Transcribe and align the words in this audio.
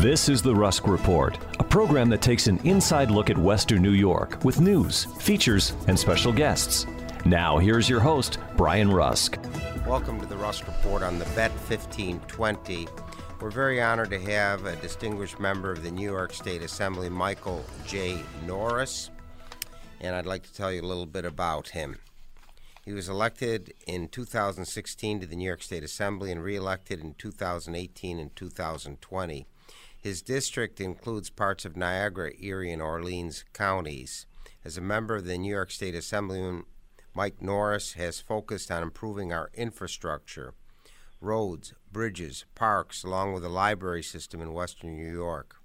This 0.00 0.30
is 0.30 0.40
the 0.40 0.54
Rusk 0.54 0.86
Report, 0.86 1.36
a 1.58 1.62
program 1.62 2.08
that 2.08 2.22
takes 2.22 2.46
an 2.46 2.56
inside 2.64 3.10
look 3.10 3.28
at 3.28 3.36
Western 3.36 3.82
New 3.82 3.90
York 3.90 4.42
with 4.42 4.58
news, 4.58 5.04
features, 5.18 5.74
and 5.88 5.98
special 5.98 6.32
guests. 6.32 6.86
Now, 7.26 7.58
here's 7.58 7.86
your 7.86 8.00
host, 8.00 8.38
Brian 8.56 8.90
Rusk. 8.90 9.36
Welcome 9.86 10.18
to 10.18 10.24
the 10.24 10.38
Rusk 10.38 10.66
Report 10.66 11.02
on 11.02 11.18
the 11.18 11.26
Bet 11.36 11.50
1520. 11.50 12.88
We're 13.42 13.50
very 13.50 13.82
honored 13.82 14.08
to 14.08 14.18
have 14.20 14.64
a 14.64 14.74
distinguished 14.76 15.38
member 15.38 15.70
of 15.70 15.82
the 15.82 15.90
New 15.90 16.10
York 16.10 16.32
State 16.32 16.62
Assembly, 16.62 17.10
Michael 17.10 17.62
J. 17.86 18.22
Norris, 18.46 19.10
and 20.00 20.16
I'd 20.16 20.24
like 20.24 20.44
to 20.44 20.54
tell 20.54 20.72
you 20.72 20.80
a 20.80 20.88
little 20.88 21.04
bit 21.04 21.26
about 21.26 21.68
him. 21.68 21.98
He 22.86 22.94
was 22.94 23.10
elected 23.10 23.74
in 23.86 24.08
2016 24.08 25.20
to 25.20 25.26
the 25.26 25.36
New 25.36 25.44
York 25.44 25.62
State 25.62 25.84
Assembly 25.84 26.32
and 26.32 26.42
reelected 26.42 27.00
in 27.00 27.12
2018 27.18 28.18
and 28.18 28.34
2020. 28.34 29.46
His 30.00 30.22
district 30.22 30.80
includes 30.80 31.28
parts 31.28 31.66
of 31.66 31.76
Niagara, 31.76 32.32
Erie, 32.40 32.72
and 32.72 32.80
Orleans 32.80 33.44
counties. 33.52 34.24
As 34.64 34.78
a 34.78 34.82
member 34.82 35.16
of 35.16 35.26
the 35.26 35.36
New 35.36 35.52
York 35.52 35.70
State 35.70 35.94
Assembly, 35.94 36.62
Mike 37.14 37.42
Norris 37.42 37.92
has 37.94 38.18
focused 38.18 38.70
on 38.70 38.82
improving 38.82 39.30
our 39.30 39.50
infrastructure, 39.52 40.54
roads, 41.20 41.74
bridges, 41.92 42.46
parks, 42.54 43.04
along 43.04 43.34
with 43.34 43.42
the 43.42 43.50
library 43.50 44.02
system 44.02 44.40
in 44.40 44.54
Western 44.54 44.96
New 44.96 45.12
York. 45.12 45.56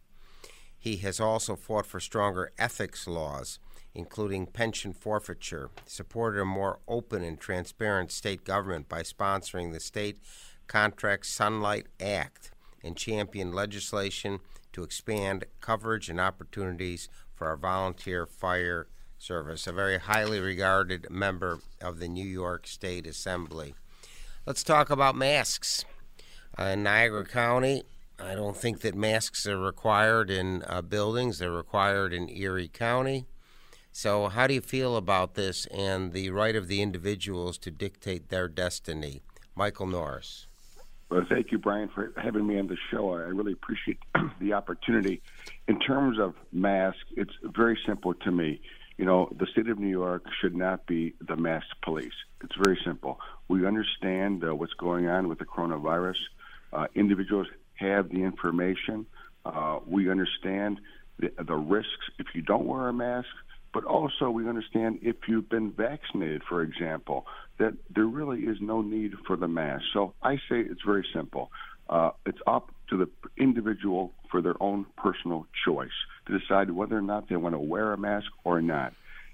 He 0.77 0.97
has 0.97 1.21
also 1.21 1.55
fought 1.55 1.85
for 1.85 2.01
stronger 2.01 2.51
ethics 2.57 3.07
laws, 3.07 3.59
including 3.93 4.47
pension 4.47 4.91
forfeiture, 4.91 5.69
supported 5.85 6.41
a 6.41 6.45
more 6.45 6.79
open 6.89 7.23
and 7.23 7.39
transparent 7.39 8.11
state 8.11 8.43
government 8.43 8.89
by 8.89 9.01
sponsoring 9.01 9.71
the 9.71 9.79
State 9.79 10.19
Contract 10.67 11.25
Sunlight 11.25 11.87
Act, 12.01 12.51
and 12.85 12.95
championed 12.95 13.55
legislation 13.55 14.39
to 14.71 14.83
expand 14.83 15.45
coverage 15.59 16.09
and 16.09 16.19
opportunities 16.19 17.09
for 17.33 17.47
our 17.47 17.57
volunteer 17.57 18.25
fire 18.25 18.87
service, 19.17 19.67
a 19.67 19.73
very 19.73 19.97
highly 19.97 20.39
regarded 20.39 21.07
member 21.09 21.59
of 21.81 21.99
the 21.99 22.07
New 22.07 22.25
York 22.25 22.67
State 22.67 23.07
Assembly. 23.07 23.73
Let's 24.45 24.63
talk 24.63 24.89
about 24.89 25.15
masks. 25.15 25.85
Uh, 26.57 26.65
in 26.65 26.83
Niagara 26.83 27.25
County, 27.25 27.83
I 28.19 28.35
don't 28.35 28.55
think 28.55 28.81
that 28.81 28.95
masks 28.95 29.45
are 29.45 29.57
required 29.57 30.29
in 30.29 30.63
uh, 30.67 30.81
buildings, 30.81 31.39
they're 31.39 31.51
required 31.51 32.13
in 32.13 32.29
Erie 32.29 32.69
County. 32.69 33.25
So, 33.91 34.27
how 34.27 34.47
do 34.47 34.53
you 34.53 34.61
feel 34.61 34.97
about 34.97 35.35
this 35.35 35.65
and 35.67 36.11
the 36.11 36.29
right 36.29 36.55
of 36.55 36.67
the 36.67 36.81
individuals 36.81 37.57
to 37.59 37.71
dictate 37.71 38.29
their 38.29 38.47
destiny? 38.47 39.21
Michael 39.55 39.87
Norris. 39.87 40.44
Well, 41.09 41.25
thank 41.29 41.51
you, 41.51 41.59
Brian, 41.59 41.89
for 41.93 42.11
having 42.17 42.47
me 42.47 42.57
on 42.57 42.67
the 42.67 42.77
show. 42.89 43.13
I 43.13 43.19
really 43.19 43.53
appreciate 43.53 43.99
the 44.39 44.53
opportunity. 44.53 45.21
In 45.67 45.79
terms 45.79 46.19
of 46.19 46.33
masks, 46.51 46.99
it's 47.15 47.33
very 47.43 47.77
simple 47.85 48.13
to 48.13 48.31
me. 48.31 48.59
You 48.97 49.05
know, 49.05 49.29
the 49.37 49.45
state 49.47 49.67
of 49.69 49.77
New 49.77 49.89
York 49.89 50.25
should 50.41 50.55
not 50.55 50.87
be 50.87 51.13
the 51.21 51.35
mask 51.35 51.67
police. 51.83 52.13
It's 52.43 52.55
very 52.55 52.79
simple. 52.85 53.19
We 53.47 53.67
understand 53.67 54.43
uh, 54.43 54.55
what's 54.55 54.73
going 54.73 55.07
on 55.07 55.27
with 55.27 55.37
the 55.37 55.45
coronavirus. 55.45 56.15
Uh, 56.73 56.87
individuals 56.95 57.47
have 57.75 58.09
the 58.09 58.23
information. 58.23 59.05
Uh, 59.45 59.79
we 59.85 60.09
understand 60.09 60.79
the, 61.19 61.31
the 61.43 61.55
risks 61.55 62.09
if 62.17 62.27
you 62.33 62.41
don't 62.41 62.65
wear 62.65 62.87
a 62.87 62.93
mask 62.93 63.27
but 63.75 63.83
also 63.83 64.29
we 64.29 64.47
understand 64.47 64.99
if 65.01 65.17
you've 65.27 65.49
been 65.49 65.69
vaccinated, 65.69 66.41
for 66.47 66.61
example, 66.61 67.27
that 67.57 67.73
there 67.93 68.05
really 68.05 68.43
is 68.43 68.55
no 68.61 68.81
need 68.81 69.11
for 69.27 69.35
the 69.35 69.49
mask. 69.49 69.83
So 69.91 70.13
I 70.23 70.37
say 70.37 70.61
it's 70.61 70.81
very 70.85 71.05
simple. 71.13 71.51
Uh, 71.89 72.11
it's 72.25 72.39
up 72.47 72.71
to 72.89 72.95
the 72.95 73.09
individual 73.35 74.13
for 74.31 74.41
their 74.41 74.55
own 74.63 74.85
personal 74.97 75.45
choice 75.65 75.89
to 76.25 76.39
decide 76.39 76.71
whether 76.71 76.97
or 76.97 77.01
not 77.01 77.27
they 77.27 77.35
want 77.35 77.53
to 77.53 77.59
wear 77.59 77.91
a 77.91 77.97
mask 77.97 78.27
or 78.45 78.61
not. 78.61 78.93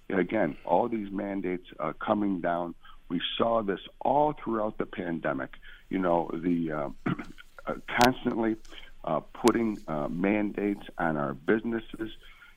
And 0.09 0.19
Again, 0.19 0.57
all 0.65 0.89
these 0.89 1.11
mandates 1.11 1.67
are 1.79 1.93
coming 1.93 2.41
down. 2.41 2.73
We 3.09 3.21
saw 3.37 3.61
this 3.61 3.81
all 4.03 4.33
throughout 4.43 4.79
the 4.79 4.87
pandemic. 4.87 5.51
You 5.89 5.99
know, 5.99 6.31
the 6.33 6.71
uh, 6.71 6.89
uh 7.67 7.75
constantly 8.01 8.55
uh, 9.03 9.19
putting 9.19 9.77
uh, 9.87 10.07
mandates 10.07 10.87
on 10.97 11.15
our 11.15 11.35
businesses 11.35 12.09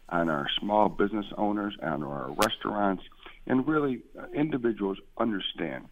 on 0.09 0.29
our 0.29 0.49
small 0.61 0.89
business 0.89 1.27
owners, 1.37 1.77
on 1.83 2.03
our 2.03 2.31
restaurants, 2.33 3.03
and 3.47 3.67
really 3.67 4.03
uh, 4.19 4.27
individuals 4.35 4.99
understand. 5.19 5.87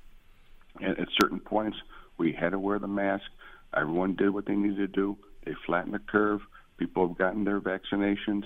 And 0.81 0.99
at 0.99 1.09
certain 1.21 1.41
points, 1.41 1.77
we 2.19 2.33
had 2.33 2.51
to 2.51 2.59
wear 2.59 2.79
the 2.79 2.89
mask. 2.89 3.25
Everyone 3.77 4.15
did 4.15 4.31
what 4.31 4.47
they 4.47 4.55
needed 4.55 4.77
to 4.77 4.87
do. 4.87 5.17
They 5.45 5.55
flattened 5.67 5.95
the 5.95 5.99
curve. 5.99 6.41
People 6.79 7.09
have 7.09 7.19
gotten 7.19 7.45
their 7.45 7.61
vaccinations. 7.61 8.45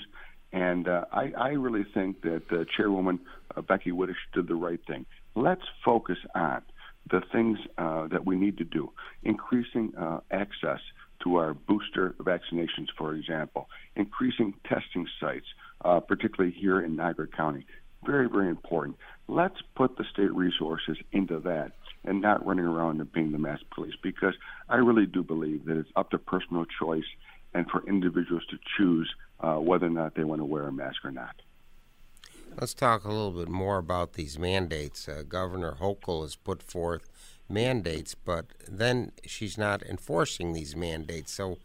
And 0.53 0.89
uh, 0.89 1.05
I, 1.13 1.33
I 1.37 1.49
really 1.51 1.85
think 1.93 2.23
that 2.23 2.43
uh, 2.51 2.65
Chairwoman 2.77 3.21
uh, 3.57 3.61
Becky 3.63 3.91
Wydysh 3.91 4.15
did 4.33 4.49
the 4.49 4.55
right 4.55 4.81
thing. 4.87 5.07
Let's 5.35 5.65
focus 5.85 6.19
on 6.35 6.63
the 7.11 7.23
things 7.33 7.59
uh, 7.79 8.09
that 8.09 8.25
we 8.25 8.37
need 8.37 8.59
to 8.59 8.65
do, 8.65 8.91
increasing 9.23 9.93
uh, 9.97 10.21
access 10.31 10.81
to 11.27 11.37
our 11.37 11.55
booster 11.55 12.15
vaccinations, 12.21 12.87
for 12.97 13.15
example, 13.15 13.69
increasing 13.97 14.55
testing 14.65 15.09
sites, 15.21 15.47
uh, 15.85 15.99
particularly 15.99 16.55
here 16.57 16.81
in 16.81 16.95
Niagara 16.95 17.27
County. 17.27 17.67
Very, 18.05 18.29
very 18.29 18.49
important. 18.49 18.97
Let's 19.27 19.57
put 19.75 19.97
the 19.97 20.05
state 20.13 20.33
resources 20.33 20.97
into 21.11 21.41
that 21.41 21.73
and 22.05 22.21
not 22.21 22.47
running 22.47 22.65
around 22.65 23.01
and 23.01 23.13
being 23.13 23.33
the 23.33 23.39
mask 23.39 23.65
police 23.75 23.95
because 24.01 24.35
I 24.69 24.77
really 24.77 25.07
do 25.07 25.25
believe 25.25 25.65
that 25.65 25.77
it's 25.77 25.91
up 25.97 26.11
to 26.11 26.19
personal 26.19 26.65
choice 26.81 27.09
and 27.53 27.69
for 27.69 27.85
individuals 27.89 28.45
to 28.51 28.59
choose 28.77 29.13
uh, 29.41 29.55
whether 29.55 29.87
or 29.87 29.91
not 29.91 30.15
they 30.15 30.23
want 30.23 30.41
to 30.41 30.45
wear 30.45 30.69
a 30.69 30.73
mask 30.73 31.05
or 31.05 31.11
not. 31.11 31.35
Let's 32.57 32.75
talk 32.75 33.05
a 33.05 33.09
little 33.09 33.33
bit 33.33 33.49
more 33.49 33.79
about 33.79 34.13
these 34.13 34.39
mandates. 34.39 35.09
Uh, 35.09 35.25
Governor 35.29 35.77
Hochul 35.81 36.23
has 36.23 36.37
put 36.37 36.63
forth 36.63 37.09
mandates, 37.49 38.15
but 38.15 38.47
then 38.69 39.13
she's 39.25 39.57
not 39.57 39.83
enforcing 39.83 40.53
these 40.53 40.77
mandates. 40.77 41.33
So, 41.33 41.59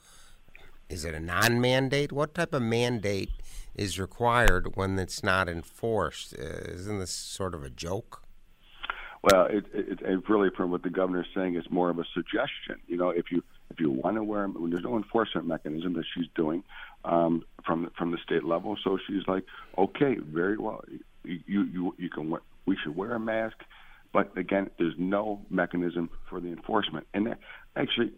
is 0.90 1.06
it 1.06 1.14
a 1.14 1.20
non 1.20 1.62
mandate? 1.62 2.12
What 2.12 2.36
type 2.36 2.54
of 2.54 2.62
mandate 2.62 3.30
is 3.76 4.00
required 4.00 4.76
when 4.76 5.00
it's 5.00 5.24
not 5.24 5.48
enforced? 5.48 6.36
Uh, 6.38 6.72
isn't 6.74 7.00
this 7.00 7.12
sort 7.12 7.56
of 7.56 7.64
a 7.64 7.70
joke? 7.70 8.24
Well, 9.24 9.46
it, 9.46 9.66
it, 9.74 10.02
it 10.02 10.30
really, 10.30 10.50
from 10.56 10.72
what 10.72 10.82
the 10.82 10.90
governor 10.90 11.22
is 11.22 11.28
saying, 11.36 11.56
is 11.56 11.66
more 11.70 11.90
of 11.90 12.00
a 12.00 12.06
suggestion. 12.14 12.82
You 12.88 12.98
know, 12.98 13.10
if 13.10 13.32
you 13.32 13.44
if 13.70 13.80
you 13.80 13.92
want 13.92 14.18
to 14.18 14.24
wear, 14.24 14.42
them, 14.42 14.70
there's 14.70 14.84
no 14.84 14.98
enforcement 14.98 15.48
mechanism 15.48 15.94
that 15.94 16.06
she's 16.14 16.26
doing 16.36 16.64
um, 17.06 17.46
from 17.66 17.92
from 17.98 18.12
the 18.12 18.18
state 18.24 18.44
level. 18.44 18.78
So 18.84 18.98
she's 19.08 19.28
like, 19.28 19.46
okay, 19.78 20.18
very 20.20 20.58
well, 20.58 20.84
you 21.24 21.40
you 21.46 21.96
you 21.98 22.10
can 22.10 22.32
wear, 22.32 22.42
we 22.66 22.76
should 22.84 22.96
wear 22.96 23.14
a 23.14 23.20
mask, 23.20 23.58
but 24.14 24.38
again, 24.38 24.70
there's 24.78 24.96
no 24.98 25.46
mechanism 25.50 26.10
for 26.30 26.40
the 26.40 26.50
enforcement. 26.50 27.08
And 27.14 27.28
that, 27.28 27.40
actually, 27.76 28.12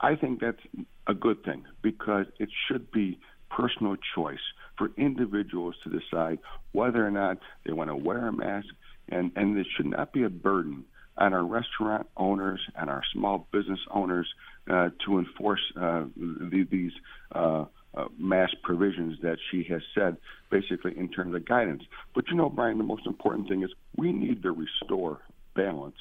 I 0.00 0.16
think 0.16 0.40
that's 0.40 0.60
a 1.06 1.14
good 1.14 1.44
thing 1.44 1.64
because 1.82 2.26
it 2.38 2.48
should 2.66 2.90
be 2.90 3.18
personal 3.50 3.96
choice 4.14 4.38
for 4.76 4.90
individuals 4.96 5.74
to 5.84 5.90
decide 5.90 6.38
whether 6.72 7.04
or 7.06 7.10
not 7.10 7.38
they 7.64 7.72
want 7.72 7.90
to 7.90 7.96
wear 7.96 8.26
a 8.26 8.32
mask, 8.32 8.68
and 9.08 9.32
and 9.36 9.56
it 9.58 9.66
should 9.76 9.86
not 9.86 10.12
be 10.12 10.22
a 10.22 10.28
burden 10.28 10.84
on 11.16 11.32
our 11.32 11.44
restaurant 11.44 12.06
owners 12.16 12.60
and 12.76 12.88
our 12.88 13.02
small 13.12 13.48
business 13.52 13.80
owners 13.90 14.28
uh, 14.70 14.90
to 15.04 15.18
enforce 15.18 15.60
uh, 15.76 16.04
the, 16.16 16.66
these 16.70 16.92
uh, 17.34 17.64
uh, 17.96 18.04
mass 18.18 18.50
provisions 18.62 19.18
that 19.22 19.38
she 19.50 19.64
has 19.64 19.82
said, 19.94 20.16
basically 20.50 20.96
in 20.96 21.08
terms 21.08 21.34
of 21.34 21.44
guidance. 21.44 21.82
But 22.14 22.28
you 22.28 22.36
know, 22.36 22.48
Brian, 22.48 22.78
the 22.78 22.84
most 22.84 23.06
important 23.06 23.48
thing 23.48 23.62
is 23.62 23.70
we 23.96 24.12
need 24.12 24.42
to 24.42 24.52
restore 24.52 25.20
balance 25.58 25.96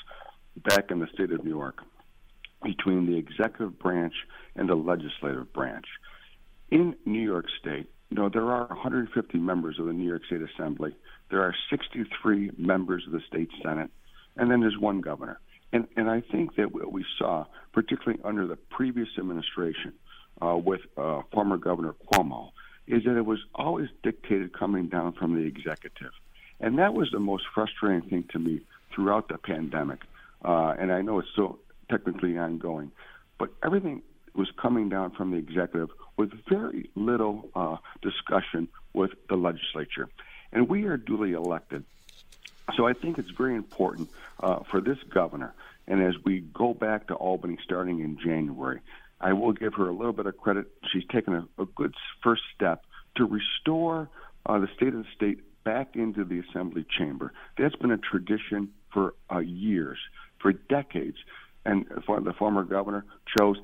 back 0.56 0.92
in 0.92 1.00
the 1.00 1.08
state 1.14 1.32
of 1.32 1.44
New 1.44 1.50
York 1.50 1.80
between 2.64 3.06
the 3.06 3.18
executive 3.18 3.78
branch 3.80 4.14
and 4.56 4.70
the 4.70 4.76
legislative 4.76 5.52
branch. 5.54 5.86
In 6.70 6.96
New 7.06 7.22
York 7.22 7.46
State, 7.60 7.88
you 8.10 8.18
know, 8.18 8.30
there 8.30 8.50
are 8.52 8.68
150 8.68 9.38
members 9.38 9.80
of 9.80 9.86
the 9.86 9.94
New 9.94 10.08
York 10.08 10.26
State 10.26 10.42
Assembly. 10.42 10.96
There 11.30 11.42
are 11.42 11.54
63 11.70 12.52
members 12.58 13.04
of 13.06 13.12
the 13.12 13.22
state 13.28 13.50
Senate, 13.64 13.92
and 14.38 14.50
then 14.50 14.62
there's 14.62 14.78
one 14.78 15.02
governor. 15.02 15.40
And 15.74 15.88
and 15.98 16.10
I 16.10 16.22
think 16.22 16.56
that 16.56 16.72
what 16.74 16.92
we 16.92 17.06
saw, 17.18 17.46
particularly 17.74 18.22
under 18.24 18.48
the 18.48 18.56
previous 18.56 19.10
administration, 19.18 19.94
uh, 20.42 20.56
with 20.56 20.82
uh, 20.96 21.24
former 21.34 21.58
Governor 21.58 21.96
Cuomo, 22.06 22.52
is 22.88 23.04
that 23.04 23.18
it 23.18 23.26
was 23.26 23.40
always 23.54 23.90
dictated 24.04 24.58
coming 24.58 24.88
down 24.88 25.12
from 25.14 25.36
the 25.36 25.42
executive, 25.42 26.12
and 26.60 26.80
that 26.80 26.94
was 26.94 27.10
the 27.12 27.20
most 27.20 27.46
frustrating 27.54 28.10
thing 28.10 28.26
to 28.32 28.40
me 28.40 28.62
throughout 28.94 29.28
the 29.28 29.38
pandemic. 29.38 30.02
Uh, 30.44 30.76
and 30.78 30.92
I 30.92 31.02
know 31.02 31.20
it's 31.20 31.30
still 31.32 31.60
technically 31.90 32.38
ongoing, 32.38 32.92
but 33.38 33.50
everything 33.64 34.02
was 34.34 34.50
coming 34.62 34.90
down 34.90 35.12
from 35.12 35.32
the 35.32 35.38
executive 35.38 35.90
with 36.16 36.32
very 36.48 36.90
little 36.96 37.50
uh, 37.56 37.78
discussion 38.02 38.68
with 38.94 39.12
the 39.30 39.36
legislature. 39.36 40.10
And 40.52 40.70
we 40.70 40.86
are 40.86 40.98
duly 40.98 41.34
elected. 41.34 41.84
So 42.76 42.88
I 42.88 42.94
think 42.94 43.18
it's 43.18 43.32
very 43.32 43.56
important 43.56 44.10
uh, 44.40 44.60
for 44.70 44.82
this 44.82 44.98
governor, 45.10 45.54
and 45.88 46.04
as 46.04 46.16
we 46.24 46.42
go 46.42 46.74
back 46.74 47.08
to 47.08 47.14
Albany 47.16 47.58
starting 47.64 48.02
in 48.02 48.18
January, 48.20 48.82
I 49.22 49.34
will 49.34 49.54
give 49.54 49.76
her 49.76 49.88
a 49.88 49.94
little 49.94 50.14
bit 50.14 50.26
of 50.26 50.38
credit. 50.38 50.68
She's 50.92 51.06
taken 51.06 51.34
a, 51.34 51.62
a 51.62 51.66
good 51.66 51.96
first 52.22 52.44
step 52.54 52.84
to 53.16 53.26
restore 53.26 54.10
uh, 54.46 54.60
the 54.60 54.68
state 54.76 54.94
of 54.94 55.04
the 55.04 55.10
state 55.16 55.40
back 55.68 55.98
into 55.98 56.24
the 56.24 56.40
assembly 56.40 56.86
chamber. 56.98 57.34
That's 57.58 57.76
been 57.76 57.92
a 57.92 57.98
tradition 57.98 58.70
for 58.94 59.16
uh, 59.30 59.40
years, 59.40 59.98
for 60.42 60.54
decades. 60.54 61.18
And 61.66 61.86
the 61.90 62.34
former 62.40 62.64
governor 62.64 63.04
chose 63.38 63.58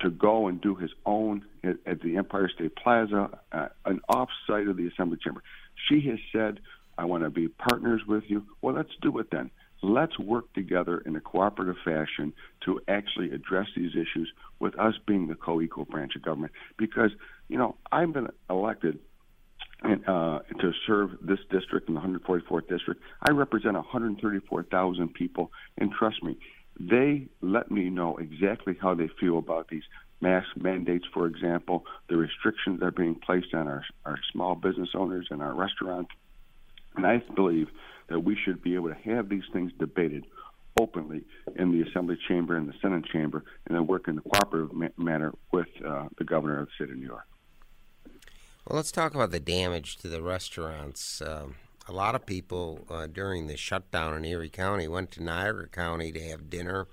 to 0.00 0.10
go 0.10 0.48
and 0.48 0.60
do 0.60 0.74
his 0.74 0.90
own 1.06 1.44
at, 1.62 1.76
at 1.86 2.00
the 2.00 2.16
Empire 2.16 2.50
State 2.52 2.74
Plaza, 2.74 3.30
uh, 3.52 3.68
an 3.84 4.00
off-site 4.08 4.66
of 4.66 4.76
the 4.76 4.88
assembly 4.88 5.18
chamber. 5.24 5.44
She 5.88 6.00
has 6.08 6.18
said, 6.32 6.58
"I 6.98 7.04
want 7.04 7.22
to 7.22 7.30
be 7.30 7.46
partners 7.46 8.02
with 8.08 8.24
you." 8.26 8.44
Well, 8.60 8.74
let's 8.74 8.96
do 9.00 9.16
it 9.20 9.28
then. 9.30 9.52
Let's 9.80 10.18
work 10.18 10.52
together 10.54 10.98
in 11.06 11.14
a 11.14 11.20
cooperative 11.20 11.76
fashion 11.84 12.32
to 12.64 12.80
actually 12.88 13.30
address 13.30 13.68
these 13.76 13.92
issues 13.92 14.32
with 14.58 14.76
us 14.76 14.94
being 15.06 15.28
the 15.28 15.36
co-equal 15.36 15.84
branch 15.84 16.16
of 16.16 16.22
government. 16.22 16.52
Because 16.76 17.12
you 17.48 17.58
know, 17.58 17.76
I've 17.92 18.12
been 18.12 18.28
elected 18.50 18.98
and, 19.82 20.08
to 20.62 20.72
serve 20.86 21.10
this 21.20 21.40
district 21.50 21.88
and 21.88 21.96
the 21.96 22.00
144th 22.00 22.68
district. 22.68 23.02
I 23.20 23.32
represent 23.32 23.74
134,000 23.74 25.12
people, 25.12 25.50
and 25.76 25.92
trust 25.92 26.22
me, 26.22 26.38
they 26.78 27.26
let 27.42 27.70
me 27.70 27.90
know 27.90 28.16
exactly 28.16 28.76
how 28.80 28.94
they 28.94 29.08
feel 29.20 29.38
about 29.38 29.68
these 29.68 29.82
mask 30.20 30.48
mandates, 30.56 31.04
for 31.12 31.26
example, 31.26 31.84
the 32.08 32.16
restrictions 32.16 32.80
that 32.80 32.86
are 32.86 32.90
being 32.92 33.16
placed 33.16 33.52
on 33.54 33.66
our, 33.66 33.84
our 34.06 34.18
small 34.32 34.54
business 34.54 34.90
owners 34.94 35.26
and 35.30 35.42
our 35.42 35.52
restaurants. 35.52 36.10
And 36.96 37.04
I 37.04 37.22
believe 37.34 37.68
that 38.08 38.20
we 38.20 38.36
should 38.36 38.62
be 38.62 38.76
able 38.76 38.88
to 38.88 39.10
have 39.10 39.28
these 39.28 39.42
things 39.52 39.72
debated 39.78 40.26
openly 40.80 41.24
in 41.56 41.72
the 41.72 41.88
Assembly 41.88 42.16
chamber 42.28 42.56
and 42.56 42.68
the 42.68 42.74
Senate 42.80 43.04
chamber, 43.12 43.44
and 43.66 43.76
then 43.76 43.86
work 43.86 44.06
in 44.06 44.16
a 44.16 44.22
cooperative 44.22 44.72
ma- 44.72 44.88
manner 44.96 45.32
with 45.50 45.66
uh, 45.84 46.08
the 46.18 46.24
governor 46.24 46.60
of 46.60 46.66
the 46.66 46.72
state 46.76 46.90
of 46.90 46.96
New 46.96 47.06
York. 47.06 47.26
Well, 48.64 48.76
let's 48.76 48.92
talk 48.92 49.12
about 49.12 49.32
the 49.32 49.40
damage 49.40 49.96
to 49.98 50.08
the 50.08 50.22
restaurants. 50.22 51.20
Um, 51.20 51.56
a 51.88 51.92
lot 51.92 52.14
of 52.14 52.24
people 52.24 52.86
uh, 52.88 53.08
during 53.08 53.48
the 53.48 53.56
shutdown 53.56 54.16
in 54.16 54.24
Erie 54.24 54.48
County 54.48 54.86
went 54.86 55.10
to 55.12 55.22
Niagara 55.22 55.68
County 55.68 56.12
to 56.12 56.22
have 56.28 56.48
dinner 56.48 56.86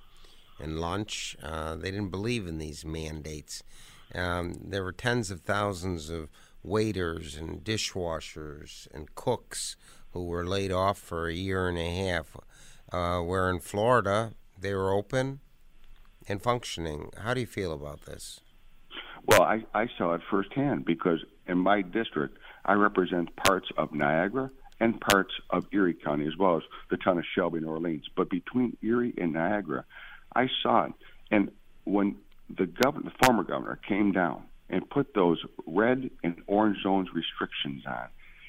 and 0.59 0.79
lunch. 0.79 1.37
Uh, 1.43 1.75
they 1.75 1.91
didn't 1.91 2.09
believe 2.09 2.47
in 2.47 2.57
these 2.57 2.83
mandates. 2.83 3.61
Um, 4.15 4.55
there 4.65 4.83
were 4.83 4.91
tens 4.91 5.29
of 5.29 5.41
thousands 5.41 6.09
of 6.09 6.29
waiters 6.63 7.35
and 7.35 7.63
dishwashers 7.63 8.87
and 8.91 9.13
cooks 9.13 9.75
who 10.13 10.25
were 10.25 10.47
laid 10.47 10.71
off 10.71 10.97
for 10.97 11.27
a 11.27 11.35
year 11.35 11.69
and 11.69 11.77
a 11.77 11.87
half. 11.87 12.35
Uh, 12.91 13.19
where 13.19 13.47
in 13.47 13.59
Florida, 13.59 14.33
they 14.59 14.73
were 14.73 14.91
open 14.91 15.39
and 16.27 16.41
functioning. 16.41 17.11
How 17.15 17.35
do 17.35 17.41
you 17.41 17.45
feel 17.45 17.71
about 17.71 18.07
this? 18.07 18.39
Well, 19.25 19.43
I, 19.43 19.63
I 19.73 19.87
saw 19.97 20.13
it 20.13 20.21
firsthand 20.29 20.85
because 20.85 21.19
in 21.47 21.57
my 21.57 21.81
district, 21.81 22.37
I 22.65 22.73
represent 22.73 23.35
parts 23.35 23.67
of 23.77 23.93
Niagara 23.93 24.49
and 24.79 24.99
parts 24.99 25.33
of 25.49 25.65
Erie 25.71 25.93
County, 25.93 26.25
as 26.25 26.37
well 26.37 26.57
as 26.57 26.63
the 26.89 26.97
town 26.97 27.17
of 27.17 27.25
Shelby 27.35 27.57
and 27.57 27.67
Orleans. 27.67 28.05
But 28.15 28.29
between 28.29 28.77
Erie 28.81 29.13
and 29.17 29.33
Niagara, 29.33 29.85
I 30.35 30.47
saw 30.63 30.85
it. 30.85 30.93
And 31.31 31.51
when 31.83 32.15
the 32.49 32.65
governor, 32.65 33.09
the 33.09 33.25
former 33.25 33.43
governor, 33.43 33.79
came 33.87 34.11
down 34.11 34.43
and 34.69 34.89
put 34.89 35.13
those 35.13 35.43
red 35.65 36.09
and 36.23 36.35
orange 36.47 36.77
zones 36.81 37.09
restrictions 37.13 37.83
on, 37.85 38.07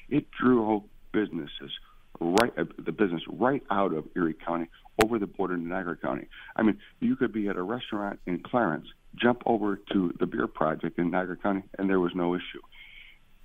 it 0.09 0.25
drew 0.31 0.83
businesses 1.11 1.71
right, 2.19 2.53
uh, 2.57 2.65
the 2.77 2.91
business 2.91 3.21
right 3.27 3.63
out 3.69 3.93
of 3.93 4.05
Erie 4.15 4.35
County 4.45 4.69
over 5.03 5.19
the 5.19 5.27
border 5.27 5.55
to 5.55 5.61
Niagara 5.61 5.97
County. 5.97 6.27
I 6.55 6.63
mean, 6.63 6.77
you 6.99 7.15
could 7.15 7.33
be 7.33 7.47
at 7.47 7.57
a 7.57 7.63
restaurant 7.63 8.19
in 8.25 8.39
Clarence, 8.39 8.87
jump 9.15 9.41
over 9.45 9.79
to 9.91 10.13
the 10.19 10.25
beer 10.25 10.47
project 10.47 10.97
in 10.99 11.11
Niagara 11.11 11.37
County, 11.37 11.63
and 11.77 11.89
there 11.89 11.99
was 11.99 12.11
no 12.15 12.35
issue. 12.35 12.61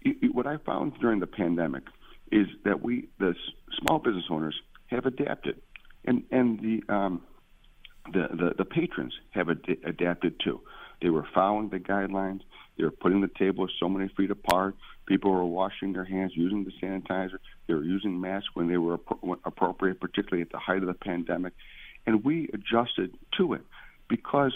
It, 0.02 0.16
it, 0.22 0.34
what 0.34 0.46
I 0.46 0.58
found 0.58 0.98
during 1.00 1.20
the 1.20 1.26
pandemic 1.26 1.84
is 2.30 2.46
that 2.64 2.82
we, 2.82 3.08
the 3.18 3.34
small 3.80 3.98
business 3.98 4.24
owners, 4.30 4.54
have 4.86 5.06
adapted, 5.06 5.60
and 6.04 6.22
and 6.30 6.60
the 6.60 6.94
um, 6.94 7.22
the, 8.12 8.28
the 8.30 8.54
the 8.58 8.64
patrons 8.64 9.14
have 9.30 9.50
ad- 9.50 9.78
adapted 9.84 10.40
too. 10.42 10.60
They 11.02 11.10
were 11.10 11.26
following 11.34 11.68
the 11.68 11.78
guidelines. 11.78 12.40
They 12.78 12.84
were 12.84 12.90
putting 12.90 13.20
the 13.20 13.30
tables 13.38 13.70
so 13.80 13.88
many 13.88 14.10
feet 14.16 14.30
apart. 14.30 14.76
People 15.06 15.30
were 15.30 15.44
washing 15.44 15.92
their 15.92 16.04
hands, 16.04 16.32
using 16.34 16.64
the 16.64 16.72
sanitizer. 16.82 17.38
They 17.66 17.74
were 17.74 17.84
using 17.84 18.20
masks 18.20 18.48
when 18.54 18.68
they 18.68 18.76
were 18.76 18.98
appro- 18.98 19.38
appropriate, 19.44 20.00
particularly 20.00 20.42
at 20.42 20.50
the 20.50 20.58
height 20.58 20.82
of 20.82 20.86
the 20.86 20.94
pandemic. 20.94 21.52
And 22.06 22.24
we 22.24 22.48
adjusted 22.52 23.16
to 23.38 23.54
it 23.54 23.62
because 24.08 24.52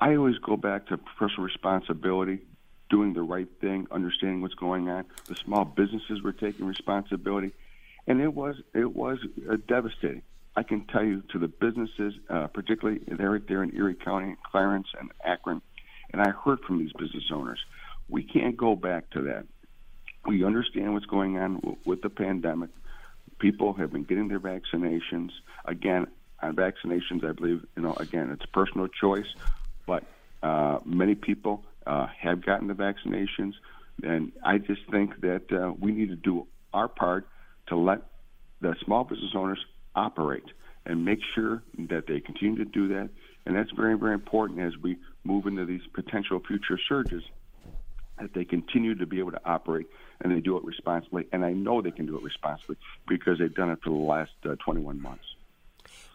I 0.00 0.16
always 0.16 0.38
go 0.38 0.56
back 0.56 0.86
to 0.86 0.98
personal 1.18 1.44
responsibility 1.44 2.40
doing 2.88 3.12
the 3.12 3.22
right 3.22 3.48
thing, 3.60 3.86
understanding 3.90 4.40
what's 4.40 4.54
going 4.54 4.88
on. 4.88 5.04
The 5.28 5.36
small 5.44 5.64
businesses 5.64 6.22
were 6.22 6.32
taking 6.32 6.66
responsibility, 6.66 7.52
and 8.06 8.20
it 8.20 8.34
was 8.34 8.56
it 8.74 8.94
was 8.94 9.18
uh, 9.50 9.56
devastating. 9.68 10.22
I 10.56 10.62
can 10.64 10.86
tell 10.86 11.04
you 11.04 11.22
to 11.32 11.38
the 11.38 11.48
businesses, 11.48 12.14
uh, 12.28 12.48
particularly 12.48 13.00
there 13.06 13.38
there 13.46 13.62
in 13.62 13.74
Erie 13.76 13.94
County, 13.94 14.36
Clarence 14.50 14.88
and 14.98 15.10
Akron, 15.24 15.62
and 16.12 16.20
I 16.20 16.30
heard 16.30 16.60
from 16.66 16.78
these 16.78 16.92
business 16.98 17.24
owners. 17.32 17.60
We 18.08 18.24
can't 18.24 18.56
go 18.56 18.74
back 18.74 19.10
to 19.10 19.22
that. 19.22 19.46
We 20.26 20.44
understand 20.44 20.94
what's 20.94 21.06
going 21.06 21.38
on 21.38 21.56
w- 21.56 21.76
with 21.84 22.02
the 22.02 22.10
pandemic. 22.10 22.70
People 23.38 23.72
have 23.74 23.92
been 23.92 24.04
getting 24.04 24.28
their 24.28 24.40
vaccinations. 24.40 25.30
Again, 25.64 26.08
on 26.42 26.56
vaccinations, 26.56 27.24
I 27.24 27.32
believe 27.32 27.64
you 27.76 27.82
know. 27.82 27.94
Again, 27.94 28.30
it's 28.30 28.44
personal 28.52 28.88
choice, 28.88 29.26
but 29.86 30.04
uh, 30.42 30.78
many 30.84 31.14
people 31.14 31.64
uh, 31.86 32.06
have 32.18 32.44
gotten 32.44 32.68
the 32.68 32.74
vaccinations, 32.74 33.54
and 34.02 34.32
I 34.44 34.58
just 34.58 34.82
think 34.90 35.20
that 35.20 35.52
uh, 35.52 35.72
we 35.78 35.92
need 35.92 36.08
to 36.08 36.16
do 36.16 36.46
our 36.72 36.88
part 36.88 37.26
to 37.68 37.76
let 37.76 38.02
the 38.60 38.74
small 38.84 39.04
business 39.04 39.32
owners 39.34 39.64
operate 39.94 40.44
and 40.86 41.04
make 41.04 41.20
sure 41.34 41.62
that 41.78 42.06
they 42.06 42.20
continue 42.20 42.56
to 42.56 42.64
do 42.64 42.88
that. 42.88 43.10
And 43.46 43.56
that's 43.56 43.70
very, 43.72 43.96
very 43.98 44.14
important 44.14 44.60
as 44.60 44.72
we 44.82 44.96
move 45.24 45.46
into 45.46 45.64
these 45.64 45.82
potential 45.94 46.40
future 46.46 46.78
surges 46.88 47.22
that 48.20 48.34
they 48.34 48.44
continue 48.44 48.94
to 48.94 49.06
be 49.06 49.18
able 49.18 49.32
to 49.32 49.40
operate 49.44 49.86
and 50.20 50.32
they 50.34 50.40
do 50.40 50.56
it 50.56 50.64
responsibly. 50.64 51.26
And 51.32 51.44
I 51.44 51.52
know 51.52 51.80
they 51.80 51.90
can 51.90 52.06
do 52.06 52.16
it 52.16 52.22
responsibly 52.22 52.76
because 53.08 53.38
they've 53.38 53.54
done 53.54 53.70
it 53.70 53.78
for 53.82 53.90
the 53.90 53.96
last 53.96 54.32
uh, 54.44 54.56
21 54.64 55.00
months. 55.00 55.24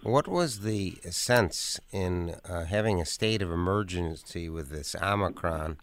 What 0.05 0.27
was 0.27 0.59
the 0.59 0.99
sense 1.09 1.79
in 1.91 2.35
uh, 2.47 2.65
having 2.65 3.01
a 3.01 3.05
state 3.05 3.41
of 3.41 3.51
emergency 3.51 4.47
with 4.49 4.69
this 4.69 4.95
Omicron 5.01 5.77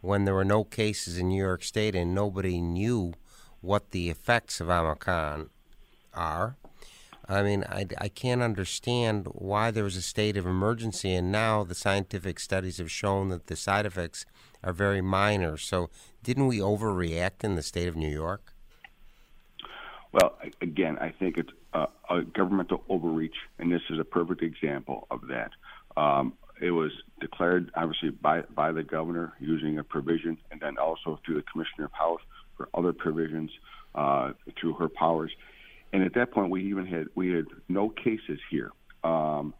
when 0.00 0.24
there 0.24 0.34
were 0.34 0.44
no 0.44 0.62
cases 0.62 1.18
in 1.18 1.30
New 1.30 1.42
York 1.42 1.64
State 1.64 1.96
and 1.96 2.14
nobody 2.14 2.60
knew 2.60 3.14
what 3.62 3.90
the 3.90 4.10
effects 4.10 4.60
of 4.60 4.70
Omicron 4.70 5.50
are? 6.12 6.54
I 7.28 7.42
mean, 7.42 7.64
I, 7.68 7.86
I 7.98 8.06
can't 8.06 8.42
understand 8.42 9.26
why 9.32 9.72
there 9.72 9.82
was 9.82 9.96
a 9.96 10.02
state 10.02 10.36
of 10.36 10.46
emergency, 10.46 11.12
and 11.12 11.32
now 11.32 11.64
the 11.64 11.74
scientific 11.74 12.38
studies 12.38 12.78
have 12.78 12.92
shown 12.92 13.28
that 13.30 13.48
the 13.48 13.56
side 13.56 13.86
effects 13.86 14.24
are 14.62 14.72
very 14.72 15.00
minor. 15.00 15.56
So, 15.56 15.90
didn't 16.22 16.46
we 16.46 16.58
overreact 16.58 17.42
in 17.42 17.56
the 17.56 17.62
state 17.62 17.88
of 17.88 17.96
New 17.96 18.12
York? 18.12 18.54
Well, 20.12 20.38
again, 20.60 20.96
I 21.00 21.08
think 21.10 21.36
it's 21.38 21.50
uh, 21.74 21.86
a 22.08 22.22
governmental 22.22 22.82
overreach, 22.88 23.34
and 23.58 23.70
this 23.70 23.82
is 23.90 23.98
a 23.98 24.04
perfect 24.04 24.42
example 24.42 25.06
of 25.10 25.22
that. 25.28 25.50
Um, 25.96 26.34
it 26.60 26.70
was 26.70 26.92
declared 27.20 27.70
obviously 27.76 28.10
by 28.10 28.42
by 28.42 28.72
the 28.72 28.82
governor 28.82 29.34
using 29.40 29.78
a 29.78 29.84
provision, 29.84 30.38
and 30.50 30.60
then 30.60 30.78
also 30.78 31.18
through 31.24 31.36
the 31.36 31.44
commissioner 31.50 31.86
of 31.86 31.92
health 31.92 32.20
for 32.56 32.68
other 32.74 32.92
provisions 32.92 33.50
uh, 33.94 34.32
through 34.60 34.74
her 34.74 34.88
powers. 34.88 35.32
And 35.92 36.02
at 36.02 36.14
that 36.14 36.32
point, 36.32 36.50
we 36.50 36.64
even 36.70 36.86
had 36.86 37.08
we 37.14 37.30
had 37.30 37.46
no 37.68 37.88
cases 37.88 38.38
here. 38.50 38.70
Um, 39.02 39.54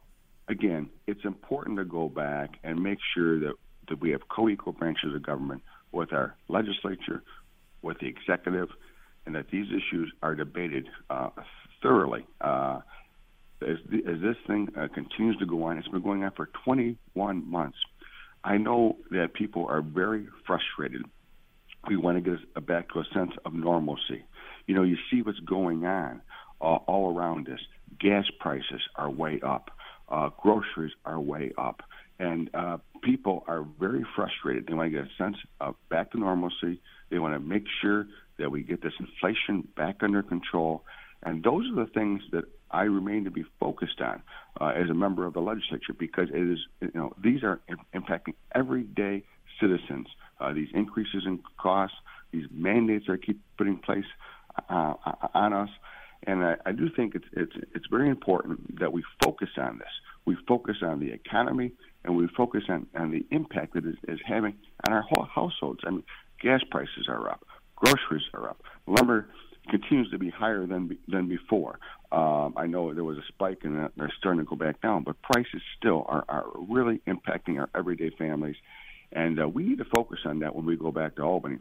again, 0.49 0.88
it's 1.06 1.25
important 1.25 1.78
to 1.78 1.85
go 1.85 2.09
back 2.09 2.59
and 2.62 2.83
make 2.83 2.99
sure 3.14 3.40
that 3.40 3.54
that 3.88 4.00
we 4.00 4.11
have 4.11 4.28
co-equal 4.28 4.73
branches 4.73 5.14
of 5.14 5.23
government 5.23 5.62
with 5.92 6.12
our 6.12 6.35
legislature, 6.49 7.23
with 7.83 7.99
the 7.99 8.06
executive, 8.06 8.68
and 9.26 9.35
that 9.35 9.47
these 9.50 9.66
issues 9.69 10.12
are 10.23 10.35
debated 10.35 10.88
uh, 11.11 11.31
thoroughly. 11.83 12.26
Uh, 12.40 12.81
as, 13.62 13.78
the, 13.90 13.99
as 14.11 14.21
this 14.21 14.37
thing 14.47 14.69
uh, 14.78 14.88
continues 14.93 15.37
to 15.38 15.47
go 15.47 15.64
on, 15.64 15.78
it's 15.78 15.88
been 15.88 16.02
going 16.02 16.25
on 16.25 16.33
for 16.33 16.50
21 16.64 17.50
months. 17.50 17.78
I 18.43 18.59
know 18.59 18.97
that 19.11 19.33
people 19.33 19.66
are 19.69 19.81
very 19.81 20.28
frustrated. 20.47 21.02
We 21.88 21.97
want 21.97 22.23
to 22.23 22.31
get 22.31 22.66
back 22.66 22.93
to 22.93 23.00
a 23.00 23.04
sense 23.14 23.33
of 23.45 23.54
normalcy. 23.54 24.25
You 24.66 24.75
know, 24.75 24.83
you 24.83 24.97
see 25.11 25.23
what's 25.23 25.40
going 25.40 25.85
on 25.85 26.21
uh, 26.61 26.64
all 26.64 27.14
around 27.16 27.49
us. 27.49 27.61
Gas 27.99 28.25
prices 28.40 28.83
are 28.97 29.11
way 29.11 29.40
up. 29.43 29.71
Uh, 30.09 30.31
groceries 30.40 30.93
are 31.04 31.21
way 31.21 31.52
up. 31.57 31.83
And 32.19 32.50
uh, 32.54 32.78
people 33.04 33.44
are 33.46 33.64
very 33.78 34.04
frustrated. 34.16 34.66
They 34.66 34.75
want 34.75 34.92
to 34.92 34.99
get 34.99 35.06
a 35.06 35.23
sense 35.23 35.37
of 35.61 35.76
back 35.88 36.12
to 36.12 36.18
normalcy. 36.18 36.80
They 37.11 37.18
want 37.18 37.34
to 37.34 37.40
make 37.40 37.64
sure 37.80 38.06
that 38.38 38.50
we 38.50 38.62
get 38.62 38.82
this 38.82 38.94
inflation 38.99 39.68
back 39.76 39.96
under 40.02 40.23
control. 40.23 40.84
And 41.23 41.42
those 41.42 41.70
are 41.70 41.84
the 41.84 41.90
things 41.90 42.23
that 42.32 42.44
I 42.70 42.82
remain 42.82 43.25
to 43.25 43.30
be 43.30 43.44
focused 43.61 44.00
on 44.00 44.23
uh, 44.61 44.73
as 44.75 44.90
a 44.90 44.94
member 44.94 45.26
of 45.26 45.34
the 45.34 45.40
legislature 45.40 45.92
because 45.96 46.28
it 46.30 46.52
is, 46.52 46.58
you 46.80 46.90
know, 46.94 47.14
these 47.23 47.42
are 47.42 47.61
impacting 47.94 48.34
everyday 48.54 49.23
citizens. 49.61 50.08
Uh, 50.40 50.52
these 50.52 50.68
increases 50.75 51.23
in 51.26 51.38
costs, 51.58 51.96
these 52.32 52.46
mandates 52.50 53.08
are 53.08 53.16
keep 53.16 53.40
putting 53.56 53.78
place 53.78 54.04
uh, 54.68 54.94
on 55.34 55.52
us, 55.52 55.70
and 56.26 56.44
I, 56.44 56.56
I 56.66 56.73
do 56.73 56.88
think 56.90 57.14
it's 57.14 57.26
it's 57.32 57.52
it's 57.75 57.87
very 57.90 58.08
important 58.08 58.80
that 58.80 58.92
we 58.92 59.04
focus 59.23 59.50
on 59.56 59.78
this. 59.78 59.88
We 60.25 60.37
focus 60.49 60.76
on 60.82 61.00
the 61.00 61.12
economy, 61.12 61.73
and 62.04 62.16
we 62.16 62.28
focus 62.37 62.64
on 62.68 62.87
on 62.94 63.11
the 63.11 63.25
impact 63.30 63.75
that 63.75 63.84
it 63.84 63.96
is 64.08 64.20
having 64.26 64.54
on 64.87 64.94
our 64.94 65.02
whole 65.02 65.25
households. 65.25 65.80
I 65.84 65.90
mean, 65.90 66.04
gas 66.40 66.61
prices 66.70 67.06
are 67.08 67.28
up, 67.28 67.44
groceries 67.76 68.25
are 68.34 68.50
up, 68.50 68.62
lumber 68.87 69.28
continues 69.70 70.11
to 70.11 70.18
be 70.18 70.30
higher 70.30 70.66
than 70.66 70.96
than 71.08 71.28
before. 71.28 71.78
Um, 72.12 72.54
I 72.56 72.66
know 72.66 72.92
there 72.94 73.04
was 73.04 73.18
a 73.18 73.26
spike 73.28 73.61
and 73.62 73.88
they're 73.96 74.12
starting 74.18 74.44
to 74.44 74.49
go 74.49 74.56
back 74.56 74.80
down, 74.80 75.02
but 75.02 75.20
prices 75.23 75.62
still 75.78 76.04
are, 76.08 76.25
are 76.28 76.46
really 76.68 77.00
impacting 77.06 77.58
our 77.58 77.68
everyday 77.75 78.11
families, 78.11 78.56
and 79.12 79.40
uh, 79.40 79.49
we 79.49 79.64
need 79.64 79.78
to 79.78 79.87
focus 79.96 80.20
on 80.25 80.40
that 80.40 80.54
when 80.54 80.66
we 80.66 80.76
go 80.76 80.92
back 80.92 81.16
to 81.16 81.23
Albany. 81.23 81.58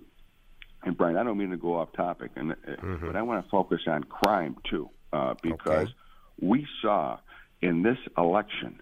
And 0.85 0.97
Brian, 0.97 1.15
I 1.15 1.23
don't 1.23 1.38
mean 1.38 1.51
to 1.51 1.57
go 1.57 1.75
off 1.75 1.93
topic, 1.93 2.31
and 2.35 2.51
uh, 2.51 2.55
mm-hmm. 2.67 3.07
but 3.07 3.15
I 3.15 3.21
want 3.21 3.43
to 3.43 3.50
focus 3.50 3.81
on 3.88 4.03
crime 4.03 4.57
too, 4.69 4.89
uh, 5.13 5.35
because 5.41 5.88
okay. 5.88 5.93
we 6.41 6.67
saw 6.81 7.19
in 7.62 7.83
this 7.83 7.97
election 8.17 8.81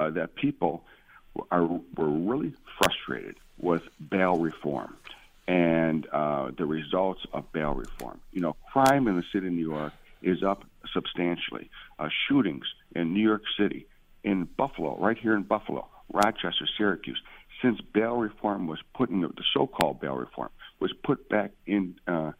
uh, 0.00 0.10
that 0.10 0.34
people 0.34 0.84
are 1.50 1.64
were 1.64 2.08
really 2.08 2.54
frustrated 2.78 3.36
with 3.58 3.82
bail 4.10 4.36
reform 4.36 4.96
and 5.48 6.06
uh, 6.12 6.50
the 6.56 6.66
results 6.66 7.20
of 7.32 7.50
bail 7.52 7.74
reform. 7.74 8.20
You 8.32 8.40
know, 8.40 8.56
crime 8.72 9.08
in 9.08 9.16
the 9.16 9.24
city 9.32 9.46
of 9.46 9.52
New 9.52 9.70
York 9.70 9.92
is 10.22 10.42
up 10.42 10.64
substantially. 10.92 11.70
Uh, 11.98 12.08
shootings 12.28 12.64
in 12.94 13.12
New 13.12 13.22
York 13.22 13.42
City, 13.58 13.86
in 14.22 14.44
Buffalo, 14.44 14.96
right 14.98 15.18
here 15.18 15.34
in 15.34 15.42
Buffalo, 15.42 15.88
Rochester, 16.12 16.68
Syracuse, 16.76 17.20
since 17.60 17.80
bail 17.80 18.16
reform 18.16 18.66
was 18.66 18.78
put 18.94 19.10
in 19.10 19.20
the, 19.20 19.28
the 19.28 19.44
so-called 19.54 20.00
bail 20.00 20.14
reform 20.14 20.50
was 20.80 20.92
put 21.04 21.28
back 21.28 21.52
in 21.66 21.94
uh, 22.06 22.32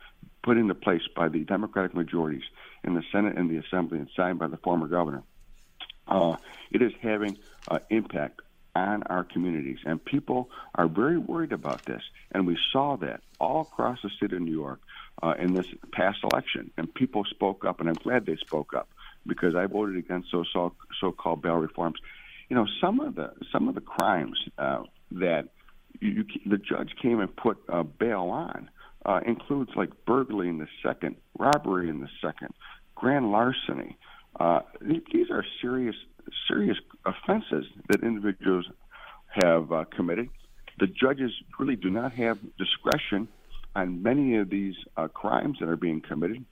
put 0.42 0.56
into 0.56 0.74
place 0.74 1.02
by 1.14 1.28
the 1.28 1.44
Democratic 1.44 1.94
majorities 1.94 2.42
in 2.82 2.94
the 2.94 3.02
Senate 3.12 3.36
and 3.36 3.48
the 3.48 3.58
Assembly 3.58 3.98
and 3.98 4.08
signed 4.16 4.38
by 4.40 4.48
the 4.48 4.56
former 4.56 4.88
governor. 4.88 5.22
Uh, 6.08 6.36
it 6.72 6.82
is 6.82 6.92
having 7.00 7.38
uh, 7.68 7.78
impact 7.90 8.40
on 8.74 9.02
our 9.04 9.24
communities. 9.24 9.78
And 9.84 10.02
people 10.04 10.50
are 10.74 10.88
very 10.88 11.18
worried 11.18 11.52
about 11.52 11.84
this. 11.84 12.02
And 12.32 12.46
we 12.46 12.58
saw 12.72 12.96
that 12.98 13.20
all 13.38 13.62
across 13.62 13.98
the 14.02 14.10
state 14.10 14.32
of 14.32 14.40
New 14.40 14.52
York 14.52 14.80
uh, 15.22 15.34
in 15.38 15.54
this 15.54 15.66
past 15.92 16.18
election. 16.32 16.70
And 16.76 16.92
people 16.92 17.24
spoke 17.24 17.64
up, 17.64 17.80
and 17.80 17.88
I'm 17.88 17.94
glad 17.96 18.26
they 18.26 18.36
spoke 18.36 18.74
up 18.74 18.88
because 19.26 19.54
I 19.54 19.66
voted 19.66 19.96
against 19.96 20.32
those 20.32 20.48
so, 20.52 20.72
so-called 21.00 21.42
bail 21.42 21.56
reforms. 21.56 21.98
You 22.48 22.56
know, 22.56 22.66
some 22.80 23.00
of 23.00 23.14
the 23.14 23.32
some 23.50 23.68
of 23.68 23.74
the 23.74 23.80
crimes 23.80 24.38
uh, 24.58 24.82
that 25.12 25.48
you, 26.00 26.24
the 26.44 26.58
judge 26.58 26.94
came 27.00 27.20
and 27.20 27.34
put 27.34 27.58
uh, 27.68 27.82
bail 27.82 28.24
on 28.24 28.68
uh, 29.06 29.20
includes 29.24 29.70
like 29.74 29.90
burglary 30.04 30.48
in 30.48 30.58
the 30.58 30.68
second, 30.82 31.16
robbery 31.38 31.88
in 31.88 32.00
the 32.00 32.08
second, 32.20 32.52
grand 32.94 33.30
larceny. 33.30 33.96
Uh, 34.38 34.60
these 34.80 35.30
are 35.30 35.44
serious 35.60 35.96
serious 36.48 36.78
offenses 37.04 37.66
that 37.88 38.02
individuals 38.02 38.66
have 39.28 39.72
uh, 39.72 39.84
committed. 39.84 40.28
The 40.78 40.86
judges 40.86 41.32
really 41.58 41.76
do 41.76 41.90
not 41.90 42.12
have 42.12 42.38
discretion 42.58 43.28
on 43.74 44.02
many 44.02 44.36
of 44.36 44.50
these 44.50 44.74
uh, 44.96 45.08
crimes 45.08 45.58
that 45.60 45.68
are 45.68 45.76
being 45.76 46.00
committed. 46.00 46.44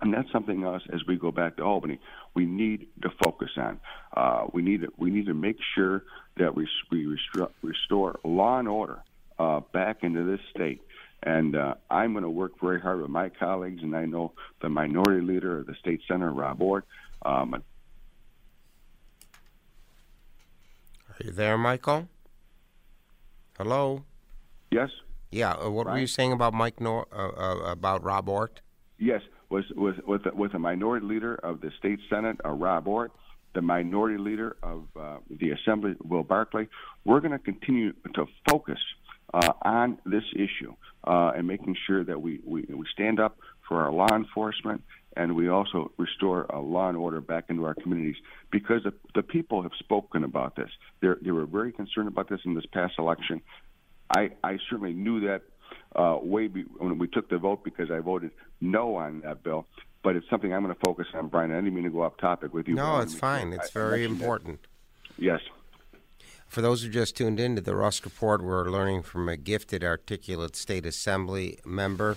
And 0.00 0.12
that's 0.12 0.30
something 0.32 0.64
else 0.64 0.82
as 0.92 1.00
we 1.06 1.16
go 1.16 1.30
back 1.30 1.56
to 1.56 1.62
Albany, 1.62 1.98
we 2.34 2.44
need 2.44 2.88
to 3.02 3.10
focus 3.22 3.50
on. 3.56 3.80
Uh, 4.14 4.46
we 4.52 4.60
need 4.60 4.82
to, 4.82 4.92
we 4.98 5.10
need 5.10 5.26
to 5.26 5.34
make 5.34 5.56
sure 5.74 6.04
that 6.36 6.54
we, 6.54 6.68
we 6.90 7.06
restore, 7.06 7.50
restore 7.62 8.20
law 8.22 8.58
and 8.58 8.68
order 8.68 9.02
uh, 9.38 9.60
back 9.72 10.02
into 10.02 10.24
this 10.24 10.40
state. 10.50 10.82
And 11.22 11.56
uh, 11.56 11.74
I'm 11.90 12.12
going 12.12 12.24
to 12.24 12.30
work 12.30 12.60
very 12.60 12.80
hard 12.80 13.00
with 13.00 13.08
my 13.08 13.30
colleagues, 13.30 13.82
and 13.82 13.96
I 13.96 14.04
know 14.04 14.32
the 14.60 14.68
minority 14.68 15.24
leader 15.24 15.60
of 15.60 15.66
the 15.66 15.74
state 15.76 16.02
senator, 16.06 16.32
Rob 16.32 16.60
Ortt, 16.60 16.84
um, 17.24 17.62
Are 21.20 21.26
you 21.26 21.30
there, 21.30 21.56
Michael? 21.56 22.08
Hello. 23.56 24.04
Yes. 24.72 24.90
Yeah. 25.30 25.52
Uh, 25.52 25.70
what 25.70 25.86
were 25.86 25.98
you 25.98 26.08
saying 26.08 26.32
about 26.32 26.54
Mike 26.54 26.80
Nor- 26.80 27.06
uh, 27.12 27.28
uh, 27.28 27.70
about 27.70 28.02
Rob 28.02 28.28
Ortt? 28.28 28.60
Yes, 28.98 29.20
was 29.48 29.64
was 29.76 29.94
with 30.06 30.22
with 30.34 30.52
the 30.52 30.58
minority 30.58 31.06
leader 31.06 31.36
of 31.36 31.60
the 31.60 31.70
state 31.78 32.00
senate, 32.10 32.40
uh, 32.44 32.50
Rob 32.50 32.88
Ortt, 32.88 33.12
the 33.54 33.62
minority 33.62 34.18
leader 34.18 34.56
of 34.62 34.86
uh, 34.98 35.18
the 35.30 35.50
assembly, 35.50 35.94
Will 36.02 36.24
Barclay. 36.24 36.68
We're 37.04 37.20
going 37.20 37.32
to 37.32 37.38
continue 37.38 37.92
to 38.14 38.26
focus 38.48 38.78
uh, 39.32 39.52
on 39.62 39.98
this 40.04 40.24
issue 40.34 40.74
and 41.04 41.46
making 41.46 41.76
sure 41.86 42.02
that 42.02 42.20
we, 42.20 42.40
we 42.44 42.62
we 42.62 42.86
stand 42.92 43.20
up 43.20 43.38
for 43.68 43.82
our 43.82 43.92
law 43.92 44.14
enforcement 44.14 44.82
and 45.16 45.34
we 45.34 45.48
also 45.48 45.92
restore 45.96 46.52
uh, 46.54 46.60
law 46.60 46.88
and 46.88 46.96
order 46.96 47.20
back 47.20 47.44
into 47.48 47.64
our 47.64 47.74
communities 47.74 48.16
because 48.50 48.82
the, 48.84 48.92
the 49.14 49.22
people 49.22 49.62
have 49.62 49.72
spoken 49.78 50.24
about 50.24 50.56
this. 50.56 50.70
They're, 51.00 51.18
they 51.22 51.30
were 51.30 51.46
very 51.46 51.72
concerned 51.72 52.08
about 52.08 52.28
this 52.28 52.40
in 52.44 52.54
this 52.54 52.66
past 52.66 52.94
election. 52.98 53.40
I, 54.10 54.30
I 54.42 54.58
certainly 54.68 54.92
knew 54.92 55.20
that 55.20 55.42
uh, 55.96 56.18
way 56.20 56.48
be, 56.48 56.62
when 56.62 56.98
we 56.98 57.06
took 57.06 57.28
the 57.30 57.38
vote 57.38 57.64
because 57.64 57.90
I 57.90 58.00
voted 58.00 58.32
no 58.60 58.96
on 58.96 59.20
that 59.20 59.42
bill. 59.42 59.66
But 60.02 60.16
it's 60.16 60.28
something 60.28 60.52
I'm 60.52 60.62
going 60.62 60.74
to 60.74 60.80
focus 60.84 61.06
on, 61.14 61.28
Brian. 61.28 61.50
I 61.50 61.56
didn't 61.56 61.74
mean 61.74 61.84
to 61.84 61.90
go 61.90 62.02
off 62.02 62.18
topic 62.18 62.52
with 62.52 62.68
you. 62.68 62.74
No, 62.74 63.00
it's 63.00 63.14
fine. 63.14 63.54
It's 63.54 63.68
I, 63.68 63.72
very 63.72 64.04
important. 64.04 64.60
That. 65.16 65.24
Yes. 65.24 65.40
For 66.46 66.60
those 66.60 66.82
who 66.82 66.90
just 66.90 67.16
tuned 67.16 67.40
in 67.40 67.56
to 67.56 67.62
the 67.62 67.74
Rusk 67.74 68.04
Report, 68.04 68.42
we're 68.42 68.68
learning 68.68 69.02
from 69.02 69.28
a 69.30 69.36
gifted, 69.36 69.82
articulate 69.82 70.56
state 70.56 70.84
assembly 70.84 71.58
member 71.64 72.16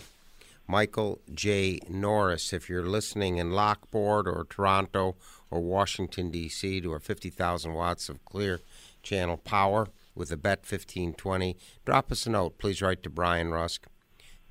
Michael 0.67 1.21
J. 1.33 1.79
Norris. 1.87 2.51
If 2.51 2.69
you're 2.69 2.85
listening 2.85 3.37
in 3.37 3.51
Lockport 3.51 4.27
or 4.27 4.45
Toronto 4.49 5.15
or 5.49 5.61
Washington, 5.61 6.29
D.C., 6.29 6.81
to 6.81 6.91
our 6.91 6.99
50,000 6.99 7.73
watts 7.73 8.09
of 8.09 8.25
clear 8.25 8.59
channel 9.01 9.37
power 9.37 9.87
with 10.13 10.27
the 10.29 10.35
Bet 10.35 10.59
1520, 10.59 11.55
drop 11.85 12.11
us 12.11 12.25
a 12.25 12.29
note. 12.29 12.57
Please 12.57 12.81
write 12.81 13.01
to 13.03 13.09
Brian 13.09 13.51
Rusk, 13.51 13.87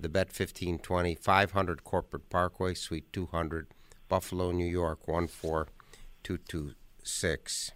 the 0.01 0.09
Bet 0.09 0.29
1520, 0.29 1.17
500 1.17 1.85
Corporate 1.85 2.31
Parkway, 2.31 2.73
Suite 2.73 3.13
200, 3.13 3.67
Buffalo, 4.09 4.53
New 4.53 4.65
York, 4.65 5.05
14226. 5.05 7.73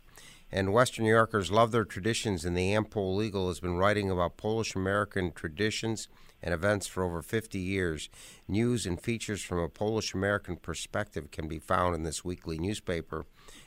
And 0.53 0.73
Western 0.73 1.05
New 1.05 1.11
Yorkers 1.11 1.53
love 1.53 1.73
their 1.73 1.85
traditions, 1.85 2.47
and 2.47 2.57
the 2.57 2.73
Am-Pol 2.73 3.23
Eagle 3.23 3.49
has 3.49 3.61
been 3.61 3.77
writing 3.77 4.11
about 4.11 4.39
Polish 4.39 4.75
American 4.75 5.31
traditions 5.31 6.09
and 6.43 6.55
events 6.55 6.87
for 6.87 7.03
over 7.03 7.23
50 7.23 7.59
years. 7.59 8.09
News 8.49 8.87
and 8.87 9.01
features 9.01 9.43
from 9.43 9.59
a 9.59 9.69
Polish 9.69 10.15
American 10.15 10.57
perspective 10.57 11.31
can 11.31 11.49
be 11.49 11.59
found 11.59 11.95
in 11.95 12.03
this 12.03 12.25
weekly 12.25 12.59
newspaper. 12.59 13.25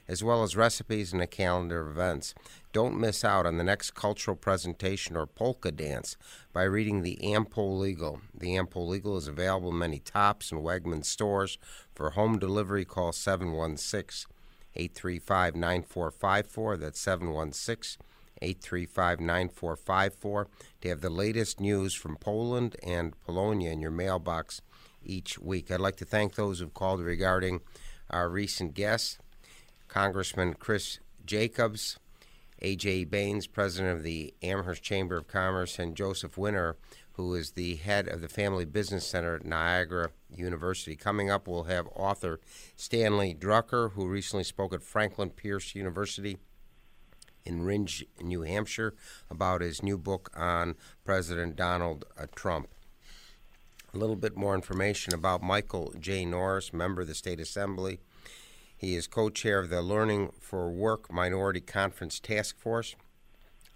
as 0.08 0.24
well 0.24 0.44
as 0.44 0.56
recipes 0.56 1.13
and 1.13 1.22
a 1.22 1.27
calendar 1.27 1.82
of 1.82 1.89
events. 1.89 2.34
Don't 2.74 3.00
miss 3.00 3.24
out 3.24 3.46
on 3.46 3.58
the 3.58 3.63
next 3.63 3.92
cultural 3.92 4.36
presentation 4.36 5.15
or 5.15 5.25
polka 5.25 5.72
dance 5.72 6.18
by 6.51 6.63
reading 6.63 7.01
the 7.01 7.24
Am-Pol 7.24 7.86
Eagle. 7.86 8.20
The 8.34 8.56
Am-Pol 8.58 8.96
Eagle 8.96 9.18
is 9.18 9.27
available 9.27 9.70
in 9.70 9.77
many 9.77 10.00
Tops 10.00 10.51
and 10.51 10.62
Wegmans 10.62 11.06
stores. 11.06 11.58
For 11.96 12.12
home 12.12 12.38
delivery, 12.38 12.86
call 12.86 13.12
716 13.13 14.30
835 14.75 15.56
9454. 15.56 16.77
That's 16.77 17.00
716 17.00 18.06
835 18.42 19.20
9454 19.20 20.48
to 20.82 20.90
have 20.90 21.02
the 21.02 21.10
latest 21.10 21.60
news 21.60 21.94
from 21.94 22.18
Poland 22.18 22.75
and 22.84 23.20
Polonia 23.25 23.72
in 23.72 23.80
your 23.80 23.92
mailbox 23.92 24.62
each 25.04 25.40
week. 25.40 25.72
I'd 25.72 25.80
like 25.80 25.98
to 25.98 26.06
thank 26.06 26.36
those 26.36 26.60
who've 26.60 26.74
called 26.74 27.02
regarding 27.02 27.62
our 28.10 28.30
recent 28.30 28.74
guests 28.74 29.18
Congressman 29.88 30.56
Chris 30.56 31.00
Jacobs, 31.25 32.00
A.J. 32.62 33.06
Baines, 33.06 33.48
president 33.48 33.96
of 33.96 34.04
the 34.04 34.34
Amherst 34.42 34.82
Chamber 34.82 35.18
of 35.18 35.28
Commerce, 35.28 35.78
and 35.78 35.96
Joseph 35.96 36.38
Winter, 36.38 36.78
who 37.13 37.36
is 37.36 37.52
the 37.52 37.75
head 37.75 38.08
of 38.08 38.22
the 38.22 38.28
Family 38.28 38.66
Business 38.66 39.06
Center 39.06 39.36
at 39.36 39.46
Niagara 39.46 40.10
University. 40.36 40.96
Coming 40.96 41.30
up, 41.30 41.48
we'll 41.48 41.66
have 41.66 41.88
author 41.96 42.40
Stanley 42.75 43.36
Drucker, 43.36 43.92
who 43.92 44.08
recently 44.08 44.44
spoke 44.44 44.74
at 44.74 44.82
Franklin 44.82 45.30
Pierce 45.30 45.75
University 45.75 46.40
in 47.46 47.62
Rindge, 47.62 48.04
New 48.22 48.42
Hampshire, 48.42 48.94
about 49.30 49.62
his 49.62 49.84
new 49.84 49.98
book 49.98 50.30
on 50.36 50.76
President 51.04 51.56
Donald 51.56 52.06
uh, 52.18 52.26
Trump. 52.36 52.70
A 53.94 53.98
little 53.98 54.16
bit 54.16 54.36
more 54.36 54.56
information 54.56 55.14
about 55.14 55.44
Michael 55.44 55.94
J. 56.00 56.26
Norris, 56.26 56.74
member 56.74 57.02
of 57.02 57.08
the 57.08 57.16
State 57.16 57.40
Assembly. 57.40 58.00
He 58.76 58.96
is 58.96 59.08
co 59.08 59.30
chair 59.30 59.60
of 59.60 59.70
the 59.70 59.82
Learning 59.82 60.32
for 60.40 60.70
Work 60.70 61.12
Minority 61.12 61.62
Conference 61.62 62.20
Task 62.20 62.58
Force. 62.58 62.96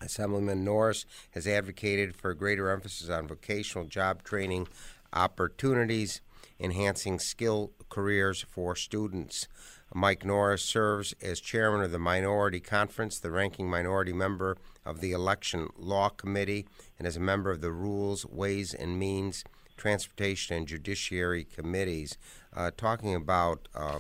Assemblyman 0.02 0.64
Norris 0.64 1.06
has 1.32 1.48
advocated 1.48 2.16
for 2.16 2.34
greater 2.34 2.70
emphasis 2.70 3.10
on 3.10 3.28
vocational 3.28 3.88
job 3.88 4.24
training 4.24 4.68
opportunities, 5.14 6.22
enhancing 6.60 7.20
skill 7.20 7.72
careers 7.90 8.46
for 8.50 8.76
students. 8.76 9.48
Mike 9.94 10.26
Norris 10.26 10.64
serves 10.64 11.14
as 11.22 11.40
chairman 11.40 11.82
of 11.82 11.92
the 11.92 12.00
Minority 12.00 12.60
Conference, 12.60 13.20
the 13.20 13.32
ranking 13.32 13.70
minority 13.70 14.14
member 14.14 14.58
of 14.86 15.00
the 15.00 15.12
Election 15.12 15.70
Law 15.78 16.10
Committee, 16.10 16.66
and 17.00 17.08
is 17.08 17.16
a 17.16 17.22
member 17.22 17.52
of 17.52 17.62
the 17.62 17.72
Rules, 17.72 18.26
Ways 18.26 18.74
and 18.74 19.00
Means, 19.00 19.44
Transportation, 19.78 20.58
and 20.58 20.68
Judiciary 20.68 21.46
Committees. 21.46 22.18
Uh, 22.54 22.72
talking 22.76 23.16
about 23.16 23.68
uh, 23.74 24.00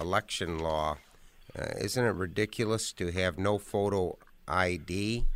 election 0.00 0.58
law, 0.58 0.96
uh, 1.58 1.66
isn't 1.80 2.04
it 2.04 2.14
ridiculous 2.14 2.92
to 2.92 3.12
have 3.12 3.38
no 3.38 3.58
photo 3.58 4.16
ID? 4.48 5.26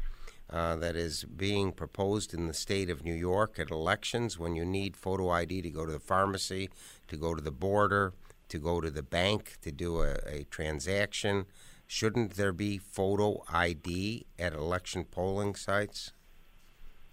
Uh, 0.49 0.75
that 0.75 0.97
is 0.97 1.23
being 1.23 1.71
proposed 1.71 2.35
in 2.35 2.49
the 2.49 2.53
state 2.53 2.91
of 2.91 3.05
New 3.05 3.15
York 3.15 3.57
at 3.61 3.71
elections 3.71 4.37
when 4.37 4.57
you 4.57 4.65
need 4.65 4.97
photo 4.97 5.31
ID 5.31 5.63
to 5.63 5.71
go 5.71 5.87
to 5.87 5.93
the 5.93 6.01
pharmacy, 6.01 6.69
to 7.07 7.17
go 7.17 7.37
to 7.37 7.41
the 7.41 7.53
border, 7.53 8.13
to 8.51 8.59
go 8.59 8.81
to 8.81 8.91
the 8.91 9.03
bank 9.03 9.59
to 9.63 9.73
do 9.73 10.03
a, 10.03 10.17
a 10.27 10.45
transaction. 10.51 11.47
Shouldn't 11.87 12.35
there 12.35 12.53
be 12.53 12.79
photo 12.79 13.43
ID 13.53 14.27
at 14.39 14.53
election 14.53 15.05
polling 15.05 15.55
sites? 15.55 16.13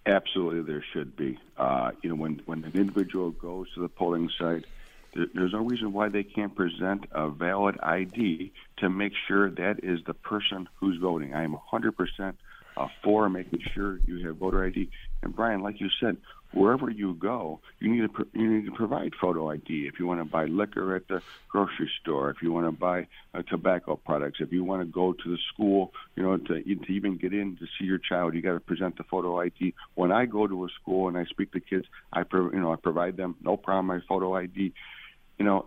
Absolutely, 0.05 0.61
there 0.61 0.83
should 0.93 1.15
be. 1.15 1.37
Uh, 1.57 1.91
you 2.01 2.09
know, 2.09 2.15
when 2.15 2.41
when 2.45 2.63
an 2.63 2.71
individual 2.75 3.31
goes 3.31 3.73
to 3.73 3.81
the 3.81 3.89
polling 3.89 4.29
site, 4.39 4.65
there, 5.13 5.25
there's 5.33 5.51
no 5.51 5.65
reason 5.65 5.91
why 5.91 6.09
they 6.09 6.23
can't 6.23 6.55
present 6.55 7.05
a 7.11 7.29
valid 7.29 7.77
ID 7.81 8.53
to 8.77 8.89
make 8.89 9.13
sure 9.27 9.49
that 9.49 9.83
is 9.83 9.99
the 10.05 10.13
person 10.13 10.69
who's 10.75 10.97
voting. 10.97 11.33
I 11.33 11.43
am 11.43 11.57
100% 11.73 12.33
uh, 12.77 12.87
for 13.03 13.29
making 13.29 13.61
sure 13.73 13.99
you 14.05 14.25
have 14.27 14.37
voter 14.37 14.63
ID. 14.63 14.89
And 15.23 15.35
Brian, 15.35 15.61
like 15.61 15.81
you 15.81 15.89
said, 15.99 16.17
wherever 16.53 16.89
you 16.89 17.13
go, 17.15 17.59
you 17.79 17.89
need 17.89 18.09
to 18.09 18.27
you 18.33 18.51
need 18.51 18.65
to 18.65 18.71
provide 18.71 19.13
photo 19.19 19.51
ID. 19.51 19.87
If 19.87 19.99
you 19.99 20.07
want 20.07 20.21
to 20.21 20.25
buy 20.25 20.45
liquor 20.45 20.95
at 20.95 21.07
the 21.07 21.21
grocery 21.49 21.89
store, 22.01 22.29
if 22.29 22.41
you 22.41 22.51
want 22.51 22.67
to 22.67 22.71
buy 22.71 23.07
uh, 23.33 23.41
tobacco 23.43 23.95
products, 23.95 24.39
if 24.39 24.51
you 24.51 24.63
want 24.63 24.81
to 24.81 24.85
go 24.85 25.13
to 25.13 25.29
the 25.29 25.37
school, 25.53 25.93
you 26.15 26.23
know, 26.23 26.37
to, 26.37 26.63
to 26.63 26.91
even 26.91 27.17
get 27.17 27.33
in 27.33 27.57
to 27.57 27.65
see 27.77 27.85
your 27.85 27.99
child, 27.99 28.33
you 28.33 28.41
got 28.41 28.53
to 28.53 28.59
present 28.59 28.97
the 28.97 29.03
photo 29.03 29.39
ID. 29.39 29.73
When 29.95 30.11
I 30.11 30.25
go 30.25 30.47
to 30.47 30.65
a 30.65 30.69
school 30.81 31.07
and 31.07 31.17
I 31.17 31.25
speak 31.25 31.51
to 31.53 31.59
kids, 31.59 31.85
I 32.13 32.23
pro, 32.23 32.51
you 32.51 32.59
know 32.59 32.71
I 32.71 32.77
provide 32.77 33.17
them 33.17 33.35
no 33.41 33.57
problem 33.57 33.87
my 33.87 33.99
photo 34.07 34.35
ID. 34.35 34.73
You 35.37 35.45
know, 35.45 35.65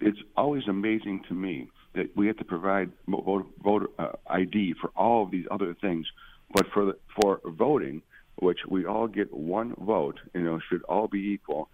it's 0.00 0.18
always 0.36 0.66
amazing 0.68 1.24
to 1.28 1.34
me 1.34 1.68
that 1.94 2.16
we 2.16 2.26
have 2.26 2.36
to 2.38 2.44
provide 2.44 2.90
voter, 3.08 3.44
voter 3.62 3.86
uh, 3.98 4.12
ID 4.26 4.74
for 4.80 4.90
all 4.96 5.22
of 5.22 5.30
these 5.30 5.46
other 5.50 5.74
things, 5.80 6.06
but 6.52 6.66
for 6.72 6.86
the, 6.86 6.96
for 7.20 7.40
voting, 7.44 8.02
which 8.36 8.60
we 8.68 8.84
all 8.84 9.06
get 9.06 9.32
one 9.32 9.74
vote, 9.78 10.18
you 10.34 10.42
know, 10.42 10.58
should 10.68 10.82
all 10.84 11.08
be 11.08 11.32
equal. 11.32 11.68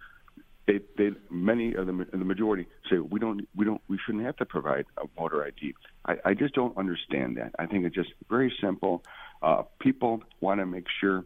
They, 0.67 0.79
they, 0.97 1.11
many 1.29 1.73
of 1.73 1.87
the, 1.87 2.07
the 2.11 2.17
majority 2.17 2.67
say 2.89 2.99
we 2.99 3.19
don't, 3.19 3.47
we 3.55 3.65
don't, 3.65 3.81
we 3.87 3.97
shouldn't 4.05 4.25
have 4.25 4.37
to 4.37 4.45
provide 4.45 4.85
a 4.97 5.07
voter 5.17 5.43
ID. 5.43 5.73
I, 6.05 6.15
I 6.23 6.33
just 6.33 6.53
don't 6.53 6.77
understand 6.77 7.37
that. 7.37 7.53
I 7.57 7.65
think 7.65 7.85
it's 7.85 7.95
just 7.95 8.11
very 8.29 8.53
simple. 8.61 9.03
Uh, 9.41 9.63
people 9.79 10.23
want 10.39 10.59
to 10.59 10.65
make 10.65 10.85
sure 10.99 11.23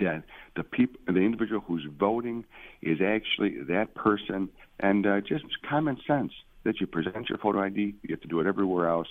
that 0.00 0.22
the 0.56 0.62
people, 0.62 1.00
the 1.06 1.20
individual 1.20 1.60
who's 1.66 1.86
voting, 1.98 2.44
is 2.82 2.98
actually 3.04 3.62
that 3.68 3.94
person, 3.94 4.48
and 4.80 5.06
uh, 5.06 5.20
just 5.20 5.44
common 5.68 5.98
sense 6.06 6.32
that 6.64 6.80
you 6.80 6.86
present 6.86 7.28
your 7.28 7.38
photo 7.38 7.62
ID. 7.62 7.94
You 8.02 8.10
have 8.10 8.20
to 8.20 8.28
do 8.28 8.40
it 8.40 8.46
everywhere 8.46 8.88
else, 8.88 9.08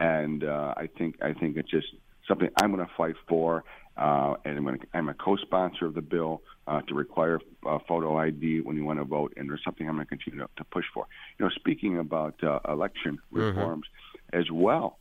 and 0.00 0.44
uh, 0.44 0.74
I 0.76 0.88
think 0.98 1.16
I 1.22 1.32
think 1.32 1.56
it's 1.56 1.70
just 1.70 1.88
something 2.26 2.48
I'm 2.60 2.72
going 2.74 2.84
to 2.84 2.92
fight 2.96 3.16
for. 3.28 3.64
Uh, 3.96 4.34
and 4.44 4.58
I'm, 4.58 4.78
to, 4.78 4.86
I'm, 4.92 5.08
a 5.08 5.14
co-sponsor 5.14 5.86
of 5.86 5.94
the 5.94 6.02
bill 6.02 6.42
uh, 6.66 6.80
to 6.82 6.94
require 6.94 7.38
uh, 7.64 7.78
photo 7.86 8.16
ID 8.16 8.60
when 8.60 8.76
you 8.76 8.84
want 8.84 8.98
to 8.98 9.04
vote, 9.04 9.34
and 9.36 9.48
there's 9.48 9.62
something 9.64 9.88
I'm 9.88 9.94
going 9.94 10.06
to 10.06 10.08
continue 10.08 10.40
to, 10.40 10.48
to, 10.56 10.64
push 10.64 10.84
for. 10.92 11.06
You 11.38 11.46
know, 11.46 11.50
speaking 11.54 11.98
about 11.98 12.42
uh, 12.42 12.58
election 12.68 13.18
mm-hmm. 13.32 13.38
reforms 13.38 13.86
mm-hmm. 13.86 14.40
as 14.40 14.50
well, 14.50 14.98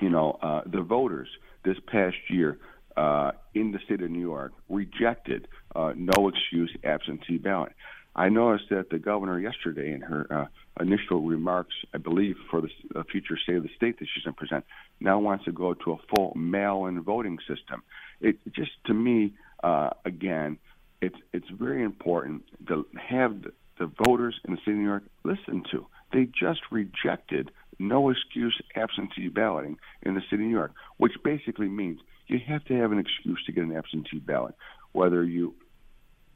you 0.00 0.08
know, 0.08 0.38
uh, 0.40 0.62
the 0.66 0.82
voters 0.82 1.28
this 1.64 1.78
past 1.88 2.16
year 2.28 2.58
uh, 2.96 3.32
in 3.54 3.72
the 3.72 3.80
state 3.84 4.02
of 4.02 4.10
New 4.10 4.20
York 4.20 4.52
rejected 4.68 5.48
no 5.74 6.28
excuse 6.28 6.74
absentee 6.84 7.38
ballot. 7.38 7.72
I 8.16 8.30
noticed 8.30 8.70
that 8.70 8.88
the 8.88 8.98
governor 8.98 9.38
yesterday 9.38 9.92
in 9.92 10.00
her 10.00 10.26
uh, 10.30 10.82
initial 10.82 11.20
remarks, 11.20 11.74
I 11.92 11.98
believe, 11.98 12.36
for 12.50 12.62
the 12.62 12.70
uh, 12.98 13.02
future 13.12 13.36
state 13.36 13.56
of 13.56 13.62
the 13.62 13.68
state 13.76 13.98
that 13.98 14.08
she's 14.12 14.24
going 14.24 14.34
to 14.34 14.38
present, 14.38 14.64
now 15.00 15.18
wants 15.18 15.44
to 15.44 15.52
go 15.52 15.74
to 15.74 15.92
a 15.92 15.98
full 16.08 16.32
mail-in 16.34 17.02
voting 17.02 17.38
system. 17.46 17.82
It 18.22 18.38
just, 18.54 18.72
to 18.86 18.94
me, 18.94 19.34
uh, 19.62 19.90
again, 20.06 20.58
it's 21.02 21.16
it's 21.34 21.50
very 21.50 21.82
important 21.82 22.44
to 22.68 22.86
have 22.96 23.42
the, 23.42 23.52
the 23.78 23.92
voters 24.06 24.40
in 24.46 24.54
the 24.54 24.60
state 24.62 24.72
of 24.72 24.78
New 24.78 24.84
York 24.84 25.04
listen 25.22 25.62
to. 25.72 25.86
They 26.12 26.24
just 26.24 26.60
rejected 26.70 27.50
no 27.78 28.08
excuse 28.08 28.58
absentee 28.74 29.28
balloting 29.28 29.76
in 30.02 30.14
the 30.14 30.22
city 30.30 30.44
of 30.44 30.48
New 30.48 30.56
York, 30.56 30.72
which 30.96 31.12
basically 31.22 31.68
means 31.68 32.00
you 32.28 32.38
have 32.48 32.64
to 32.64 32.74
have 32.74 32.92
an 32.92 32.98
excuse 32.98 33.42
to 33.44 33.52
get 33.52 33.64
an 33.64 33.76
absentee 33.76 34.18
ballot, 34.18 34.54
whether 34.92 35.22
you 35.22 35.54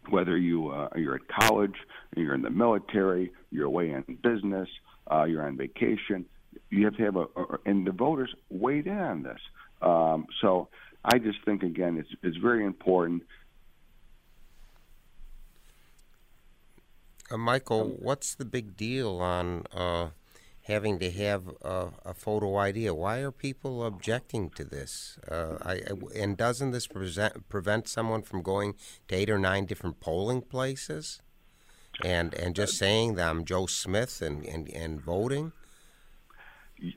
whether 0.09 0.37
you 0.37 0.71
uh, 0.71 0.89
you're 0.97 1.17
at 1.17 1.29
college, 1.29 1.75
you're 2.17 2.35
in 2.35 2.43
the 2.43 2.51
military, 2.51 3.33
you're 3.51 3.67
away 3.67 3.91
in 3.91 4.03
business, 4.23 4.69
uh, 5.11 5.25
you're 5.25 5.47
on 5.47 5.57
vacation. 5.57 6.25
You 6.71 6.85
have 6.85 6.97
to 6.97 7.03
have 7.05 7.17
a, 7.17 7.27
and 7.67 7.87
the 7.87 7.93
voters 7.93 8.35
weighed 8.49 8.87
in 8.87 8.99
on 8.99 9.23
this. 9.23 9.41
Um, 9.83 10.27
so 10.41 10.69
I 11.05 11.19
just 11.19 11.39
think 11.45 11.63
again, 11.63 11.97
it's 11.99 12.11
it's 12.23 12.37
very 12.37 12.65
important. 12.65 13.23
Uh, 17.31 17.37
Michael, 17.37 17.97
what's 18.01 18.35
the 18.35 18.45
big 18.45 18.77
deal 18.77 19.19
on 19.21 19.65
uh, 19.73 20.09
having 20.65 20.99
to 20.99 21.11
have 21.11 21.49
a, 21.63 21.89
a, 22.05 22.15
photo 22.15 22.57
ID. 22.57 22.91
Why 22.91 23.19
are 23.19 23.33
people 23.33 23.85
objecting 23.85 24.51
to 24.51 24.65
this? 24.65 25.19
Uh, 25.29 25.57
I, 25.63 25.81
and 26.15 26.37
doesn't 26.37 26.71
this 26.73 26.87
present, 26.87 27.49
prevent 27.49 27.89
someone 27.89 28.23
from 28.23 28.43
going 28.43 28.75
to 29.09 29.15
eight 29.15 29.31
or 29.31 29.39
nine 29.39 29.67
different 29.67 30.01
polling 30.01 30.43
places, 30.43 31.23
and 32.05 32.35
and 32.35 32.55
just 32.55 32.77
saying 32.77 33.15
that 33.15 33.29
I'm 33.29 33.45
Joe 33.45 33.67
Smith 33.67 34.23
and, 34.23 34.45
and, 34.45 34.69
and 34.69 35.01
voting? 35.01 35.53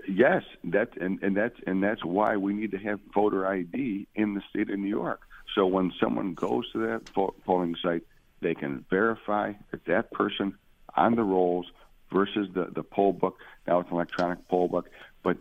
Yes, 0.07 0.43
that 0.63 0.95
and, 0.99 1.21
and 1.21 1.35
that's 1.35 1.59
and 1.65 1.83
that's 1.83 2.05
why 2.05 2.37
we 2.37 2.53
need 2.53 2.71
to 2.71 2.77
have 2.77 2.99
voter 3.13 3.45
ID 3.47 4.07
in 4.15 4.33
the 4.33 4.41
state 4.49 4.69
of 4.69 4.79
New 4.79 4.87
York. 4.87 5.21
So 5.55 5.65
when 5.67 5.91
someone 5.99 6.33
goes 6.33 6.71
to 6.71 6.79
that 6.87 7.13
polling 7.45 7.75
site, 7.81 8.03
they 8.41 8.55
can 8.55 8.85
verify 8.89 9.53
that 9.71 9.85
that 9.85 10.11
person 10.11 10.55
on 10.95 11.15
the 11.15 11.23
rolls 11.23 11.67
versus 12.13 12.47
the, 12.53 12.67
the 12.73 12.83
poll 12.83 13.11
book. 13.11 13.37
Now 13.67 13.79
it's 13.79 13.89
an 13.89 13.95
electronic 13.95 14.47
poll 14.47 14.67
book. 14.67 14.89
But 15.23 15.37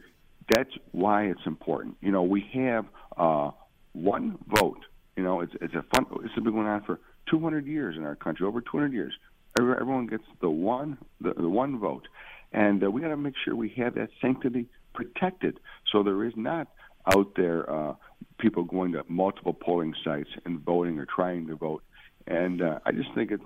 that's 0.52 0.72
why 0.92 1.24
it's 1.24 1.46
important. 1.46 1.96
You 2.00 2.10
know, 2.10 2.22
we 2.22 2.48
have 2.54 2.86
uh, 3.16 3.50
one 3.92 4.38
vote. 4.48 4.84
You 5.16 5.22
know, 5.22 5.40
it's, 5.40 5.52
it's 5.60 5.74
a 5.74 5.84
fun, 5.94 6.06
it's 6.24 6.34
been 6.34 6.52
going 6.52 6.66
on 6.66 6.82
for 6.82 6.98
200 7.30 7.66
years 7.66 7.96
in 7.96 8.04
our 8.04 8.16
country, 8.16 8.46
over 8.46 8.60
200 8.60 8.92
years. 8.92 9.14
Everyone 9.58 10.06
gets 10.06 10.24
the 10.40 10.48
one, 10.48 10.96
the, 11.20 11.34
the 11.34 11.48
one 11.48 11.78
vote. 11.78 12.08
and 12.52 12.82
uh, 12.82 12.90
we 12.90 13.02
got 13.02 13.08
to 13.08 13.16
make 13.16 13.34
sure 13.44 13.54
we 13.54 13.68
have 13.76 13.94
that 13.94 14.08
sanctity 14.20 14.66
protected, 14.94 15.60
so 15.90 16.02
there 16.02 16.24
is 16.24 16.32
not 16.36 16.68
out 17.14 17.34
there 17.36 17.70
uh, 17.70 17.94
people 18.38 18.64
going 18.64 18.92
to 18.92 19.04
multiple 19.08 19.52
polling 19.52 19.94
sites 20.04 20.30
and 20.44 20.60
voting 20.60 20.98
or 20.98 21.06
trying 21.06 21.46
to 21.48 21.56
vote. 21.56 21.82
And 22.26 22.62
uh, 22.62 22.78
I 22.86 22.92
just 22.92 23.12
think 23.14 23.30
it's 23.30 23.42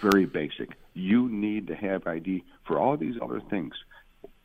very 0.00 0.26
basic. 0.26 0.70
You 0.94 1.28
need 1.28 1.68
to 1.68 1.74
have 1.74 2.06
ID 2.06 2.44
for 2.66 2.78
all 2.78 2.96
these 2.96 3.16
other 3.20 3.40
things. 3.40 3.74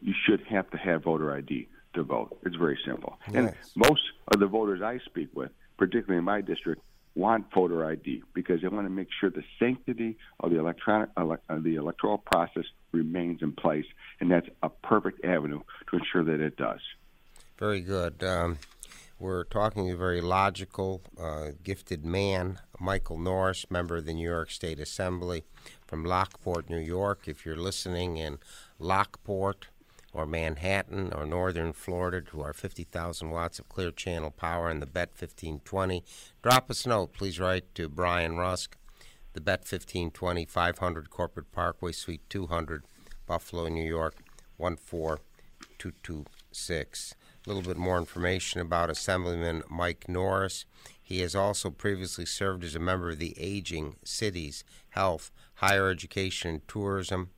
You 0.01 0.13
should 0.25 0.41
have 0.49 0.69
to 0.71 0.77
have 0.77 1.03
voter 1.03 1.33
ID 1.33 1.67
to 1.93 2.03
vote. 2.03 2.37
It's 2.43 2.55
very 2.55 2.79
simple. 2.85 3.19
And 3.33 3.53
most 3.75 4.01
of 4.27 4.39
the 4.39 4.47
voters 4.47 4.81
I 4.81 4.99
speak 5.05 5.29
with, 5.33 5.51
particularly 5.77 6.19
in 6.19 6.23
my 6.25 6.41
district, 6.41 6.81
want 7.15 7.53
voter 7.53 7.85
ID 7.85 8.23
because 8.33 8.61
they 8.61 8.67
want 8.67 8.85
to 8.85 8.89
make 8.89 9.09
sure 9.19 9.29
the 9.29 9.43
sanctity 9.59 10.17
of 10.39 10.51
the 10.51 10.59
electronic 10.59 11.09
ele- 11.17 11.37
uh, 11.49 11.59
the 11.59 11.75
electoral 11.75 12.17
process 12.17 12.63
remains 12.91 13.41
in 13.41 13.51
place, 13.51 13.85
and 14.19 14.31
that's 14.31 14.47
a 14.63 14.69
perfect 14.69 15.25
avenue 15.25 15.61
to 15.89 15.97
ensure 15.97 16.23
that 16.23 16.39
it 16.39 16.55
does. 16.55 16.79
Very 17.57 17.81
good. 17.81 18.23
Um, 18.23 18.57
we're 19.21 19.43
talking 19.43 19.85
to 19.85 19.93
a 19.93 19.95
very 19.95 20.19
logical, 20.19 21.03
uh, 21.19 21.49
gifted 21.63 22.03
man, 22.03 22.57
Michael 22.79 23.19
Norris, 23.19 23.69
member 23.69 23.97
of 23.97 24.05
the 24.05 24.15
New 24.15 24.27
York 24.27 24.49
State 24.49 24.79
Assembly 24.79 25.43
from 25.85 26.03
Lockport, 26.03 26.71
New 26.71 26.79
York. 26.79 27.27
If 27.27 27.45
you're 27.45 27.55
listening 27.55 28.17
in 28.17 28.39
Lockport 28.79 29.67
or 30.11 30.25
Manhattan 30.25 31.13
or 31.13 31.27
Northern 31.27 31.71
Florida 31.71 32.21
to 32.31 32.41
our 32.41 32.51
50,000 32.51 33.29
watts 33.29 33.59
of 33.59 33.69
clear 33.69 33.91
channel 33.91 34.31
power 34.31 34.71
and 34.71 34.81
the 34.81 34.87
Bet 34.87 35.09
1520, 35.09 36.03
drop 36.41 36.71
us 36.71 36.87
a 36.87 36.89
note. 36.89 37.13
Please 37.13 37.39
write 37.39 37.75
to 37.75 37.87
Brian 37.87 38.37
Rusk, 38.37 38.75
the 39.33 39.41
Bet 39.41 39.59
1520, 39.59 40.45
500 40.45 41.11
Corporate 41.11 41.51
Parkway, 41.51 41.91
Suite 41.91 42.27
200, 42.27 42.85
Buffalo, 43.27 43.67
New 43.67 43.87
York, 43.87 44.15
14226. 44.57 47.13
A 47.45 47.49
little 47.49 47.63
bit 47.63 47.77
more 47.77 47.97
information 47.97 48.61
about 48.61 48.91
Assemblyman 48.91 49.63
Mike 49.67 50.07
Norris. 50.07 50.65
He 51.01 51.21
has 51.21 51.35
also 51.35 51.71
previously 51.71 52.25
served 52.25 52.63
as 52.63 52.75
a 52.75 52.79
member 52.79 53.09
of 53.09 53.17
the 53.17 53.33
Aging, 53.35 53.95
Cities, 54.03 54.63
Health, 54.89 55.31
Higher 55.55 55.89
Education, 55.89 56.61
Tourism, 56.67 57.31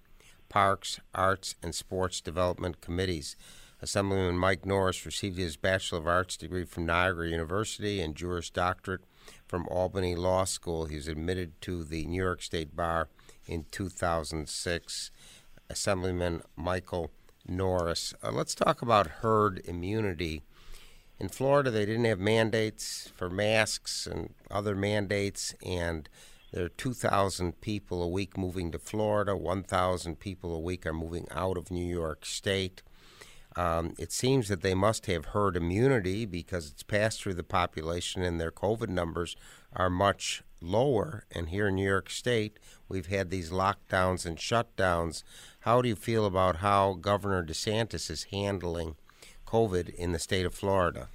Parks, 0.49 0.99
Arts, 1.15 1.55
and 1.63 1.73
Sports 1.73 2.19
Development 2.19 2.81
Committees. 2.81 3.37
Assemblyman 3.81 4.37
Mike 4.37 4.65
Norris 4.65 5.05
received 5.05 5.37
his 5.37 5.55
Bachelor 5.55 5.99
of 5.99 6.07
Arts 6.07 6.35
degree 6.35 6.65
from 6.65 6.85
Niagara 6.85 7.29
University 7.29 8.01
and 8.01 8.13
Juris 8.13 8.49
Doctorate 8.49 9.05
from 9.47 9.67
Albany 9.69 10.15
Law 10.15 10.43
School. 10.43 10.85
He 10.85 10.95
was 10.95 11.07
admitted 11.07 11.59
to 11.61 11.83
the 11.85 12.05
New 12.05 12.21
York 12.21 12.41
State 12.41 12.75
Bar 12.75 13.07
in 13.45 13.65
2006. 13.71 15.11
Assemblyman 15.69 16.43
Michael 16.57 17.09
Norris. 17.47 18.13
Uh, 18.23 18.31
let's 18.31 18.55
talk 18.55 18.81
about 18.81 19.07
herd 19.07 19.61
immunity. 19.65 20.43
In 21.19 21.29
Florida, 21.29 21.71
they 21.71 21.85
didn't 21.85 22.05
have 22.05 22.19
mandates 22.19 23.11
for 23.15 23.29
masks 23.29 24.07
and 24.07 24.33
other 24.49 24.75
mandates, 24.75 25.53
and 25.65 26.09
there 26.51 26.65
are 26.65 26.69
2,000 26.69 27.61
people 27.61 28.03
a 28.03 28.07
week 28.07 28.37
moving 28.37 28.71
to 28.71 28.79
Florida. 28.79 29.35
1,000 29.35 30.19
people 30.19 30.55
a 30.55 30.59
week 30.59 30.85
are 30.85 30.93
moving 30.93 31.27
out 31.31 31.57
of 31.57 31.71
New 31.71 31.85
York 31.85 32.25
State. 32.25 32.81
Um, 33.55 33.93
it 33.99 34.11
seems 34.11 34.47
that 34.47 34.61
they 34.61 34.73
must 34.73 35.05
have 35.05 35.25
herd 35.25 35.55
immunity 35.55 36.25
because 36.25 36.69
it's 36.69 36.83
passed 36.83 37.21
through 37.21 37.35
the 37.35 37.43
population 37.43 38.23
and 38.23 38.39
their 38.39 38.51
COVID 38.51 38.89
numbers 38.89 39.35
are 39.75 39.89
much 39.89 40.43
lower. 40.59 41.25
And 41.31 41.49
here 41.49 41.67
in 41.67 41.75
New 41.75 41.87
York 41.87 42.09
State, 42.09 42.57
we've 42.93 43.07
had 43.07 43.31
these 43.31 43.51
lockdowns 43.51 44.25
and 44.25 44.37
shutdowns. 44.37 45.23
How 45.61 45.81
do 45.81 45.89
you 45.89 45.95
feel 45.95 46.25
about 46.25 46.57
how 46.57 46.93
Governor 46.93 47.43
DeSantis 47.43 48.09
is 48.09 48.27
handling 48.31 48.95
COVID 49.47 49.93
in 49.95 50.11
the 50.11 50.19
state 50.19 50.45
of 50.45 50.53
Florida? 50.53 51.09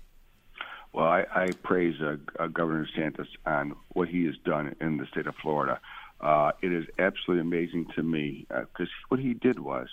Well, 0.93 1.07
I, 1.07 1.25
I 1.33 1.51
praise 1.63 1.95
uh, 2.03 2.17
uh, 2.39 2.49
Governor 2.49 2.87
DeSantis 2.87 3.29
on 3.47 3.75
what 3.91 4.09
he 4.09 4.25
has 4.25 4.35
done 4.45 4.75
in 4.81 4.97
the 4.97 5.07
state 5.07 5.27
of 5.29 5.37
Florida. 5.37 5.81
Uh, 6.21 6.51
it 6.61 6.73
is 6.73 6.87
absolutely 6.99 7.43
amazing 7.43 7.87
to 7.95 8.03
me 8.03 8.47
because 8.49 8.89
what 9.09 9.21
he 9.21 9.35
did 9.35 9.61
was 9.61 9.89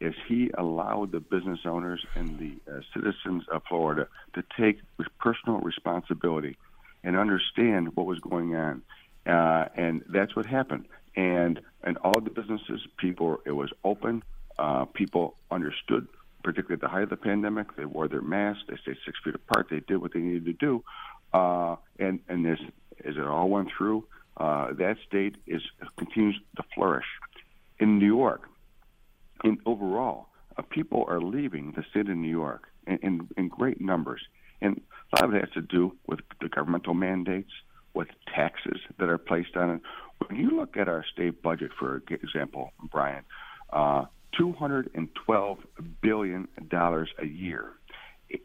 is 0.00 0.14
he 0.26 0.50
allowed 0.58 1.12
the 1.12 1.20
business 1.20 1.60
owners 1.64 2.04
and 2.16 2.38
the 2.38 2.72
uh, 2.72 2.80
citizens 2.94 3.44
of 3.52 3.62
Florida 3.68 4.08
to 4.34 4.42
take 4.58 4.80
personal 5.20 5.60
responsibility 5.60 6.56
and 7.04 7.16
understand 7.16 7.94
what 7.94 8.06
was 8.06 8.18
going 8.18 8.56
on, 8.56 8.82
uh, 9.26 9.66
and 9.76 10.02
that's 10.08 10.34
what 10.34 10.46
happened. 10.46 10.86
And 11.18 11.60
and 11.82 11.96
all 11.98 12.20
the 12.20 12.30
businesses, 12.30 12.80
people, 12.96 13.30
it 13.44 13.52
was 13.62 13.70
open. 13.82 14.22
Uh, 14.58 14.84
people 14.86 15.36
understood, 15.50 16.06
particularly 16.44 16.74
at 16.74 16.80
the 16.80 16.88
height 16.88 17.02
of 17.02 17.10
the 17.10 17.16
pandemic. 17.16 17.76
They 17.76 17.84
wore 17.84 18.08
their 18.08 18.22
masks. 18.22 18.62
They 18.68 18.76
stayed 18.82 18.96
six 19.04 19.18
feet 19.24 19.34
apart. 19.34 19.66
They 19.68 19.80
did 19.80 19.98
what 20.02 20.12
they 20.14 20.20
needed 20.20 20.46
to 20.46 20.52
do. 20.52 20.84
Uh, 21.32 21.76
and 21.98 22.20
and 22.28 22.46
as 22.46 22.58
as 23.04 23.16
it 23.16 23.26
all 23.26 23.48
went 23.48 23.68
through, 23.76 24.04
uh, 24.36 24.72
that 24.74 24.96
state 25.08 25.36
is 25.46 25.62
continues 25.96 26.38
to 26.56 26.62
flourish. 26.74 27.06
In 27.80 27.98
New 27.98 28.06
York, 28.06 28.42
in 29.44 29.58
overall, 29.66 30.28
uh, 30.56 30.62
people 30.62 31.04
are 31.08 31.20
leaving 31.20 31.72
the 31.72 31.84
state 31.90 32.08
of 32.08 32.16
New 32.16 32.30
York 32.30 32.62
in, 32.86 32.98
in, 32.98 33.28
in 33.36 33.48
great 33.48 33.80
numbers. 33.80 34.20
And 34.60 34.80
a 35.12 35.16
lot 35.16 35.28
of 35.28 35.34
it 35.34 35.44
has 35.44 35.52
to 35.54 35.62
do 35.62 35.96
with 36.06 36.20
the 36.40 36.48
governmental 36.48 36.94
mandates, 36.94 37.50
with 37.94 38.08
taxes 38.34 38.80
that 38.98 39.08
are 39.08 39.18
placed 39.18 39.56
on 39.56 39.70
it. 39.76 39.80
When 40.26 40.38
you 40.38 40.50
look 40.50 40.76
at 40.76 40.88
our 40.88 41.04
state 41.12 41.42
budget, 41.42 41.70
for 41.78 42.02
example, 42.10 42.72
Brian, 42.90 43.24
uh, 43.72 44.06
$212 44.38 45.58
billion 46.00 46.48
a 46.72 47.26
year 47.26 47.72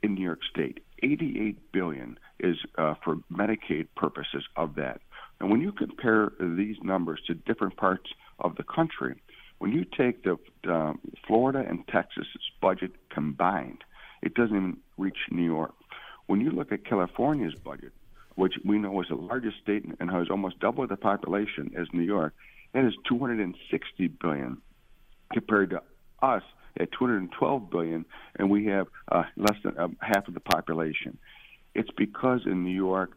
in 0.01 0.15
New 0.15 0.23
York 0.23 0.39
State. 0.49 0.79
88 1.01 1.71
billion 1.71 2.17
is 2.39 2.57
uh, 2.77 2.95
for 3.03 3.17
Medicaid 3.31 3.87
purposes 3.95 4.43
of 4.55 4.75
that. 4.75 5.01
And 5.39 5.51
when 5.51 5.61
you 5.61 5.71
compare 5.71 6.31
these 6.39 6.77
numbers 6.81 7.19
to 7.27 7.33
different 7.33 7.75
parts 7.75 8.09
of 8.39 8.55
the 8.55 8.63
country, 8.63 9.21
when 9.59 9.71
you 9.71 9.85
take 9.85 10.23
the 10.23 10.37
um, 10.71 10.99
Florida 11.27 11.63
and 11.67 11.85
Texas's 11.87 12.27
budget 12.61 12.91
combined, 13.09 13.83
it 14.21 14.33
doesn't 14.35 14.55
even 14.55 14.77
reach 14.97 15.17
New 15.31 15.43
York. 15.43 15.73
When 16.27 16.39
you 16.39 16.51
look 16.51 16.71
at 16.71 16.85
California's 16.85 17.55
budget, 17.55 17.91
which 18.35 18.53
we 18.65 18.77
know 18.77 18.99
is 19.01 19.07
the 19.09 19.15
largest 19.15 19.57
state 19.61 19.85
and 19.99 20.09
has 20.09 20.27
almost 20.29 20.59
double 20.59 20.85
the 20.87 20.97
population 20.97 21.71
as 21.77 21.87
New 21.93 22.03
York, 22.03 22.33
that 22.73 22.85
is 22.85 22.93
260 23.07 24.07
billion 24.07 24.57
compared 25.31 25.71
to 25.71 25.81
us 26.21 26.43
at 26.79 26.91
212 26.91 27.69
billion, 27.69 28.05
and 28.37 28.49
we 28.49 28.65
have 28.65 28.87
uh, 29.11 29.23
less 29.37 29.57
than 29.63 29.77
uh, 29.77 29.87
half 30.01 30.27
of 30.27 30.33
the 30.33 30.39
population. 30.39 31.17
It's 31.75 31.91
because 31.95 32.41
in 32.45 32.63
New 32.63 32.75
York, 32.75 33.11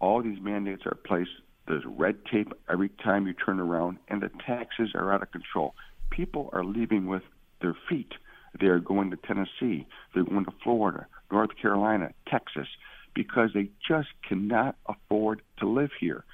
all 0.00 0.22
these 0.22 0.40
mandates 0.40 0.82
are 0.86 0.96
placed. 1.04 1.30
There's 1.66 1.84
red 1.86 2.24
tape 2.30 2.52
every 2.70 2.90
time 3.02 3.26
you 3.26 3.32
turn 3.32 3.58
around, 3.58 3.98
and 4.08 4.22
the 4.22 4.30
taxes 4.46 4.90
are 4.94 5.12
out 5.12 5.22
of 5.22 5.32
control. 5.32 5.74
People 6.10 6.50
are 6.52 6.64
leaving 6.64 7.06
with 7.06 7.22
their 7.60 7.76
feet. 7.88 8.12
They 8.60 8.66
are 8.66 8.78
going 8.78 9.10
to 9.10 9.16
Tennessee. 9.16 9.86
They're 10.14 10.24
going 10.24 10.44
to 10.44 10.52
Florida, 10.62 11.06
North 11.32 11.50
Carolina, 11.60 12.10
Texas, 12.28 12.68
because 13.14 13.50
they 13.54 13.70
just 13.86 14.08
cannot 14.28 14.76
afford 14.86 15.42
to 15.58 15.68
live 15.68 15.90
here. 15.98 16.24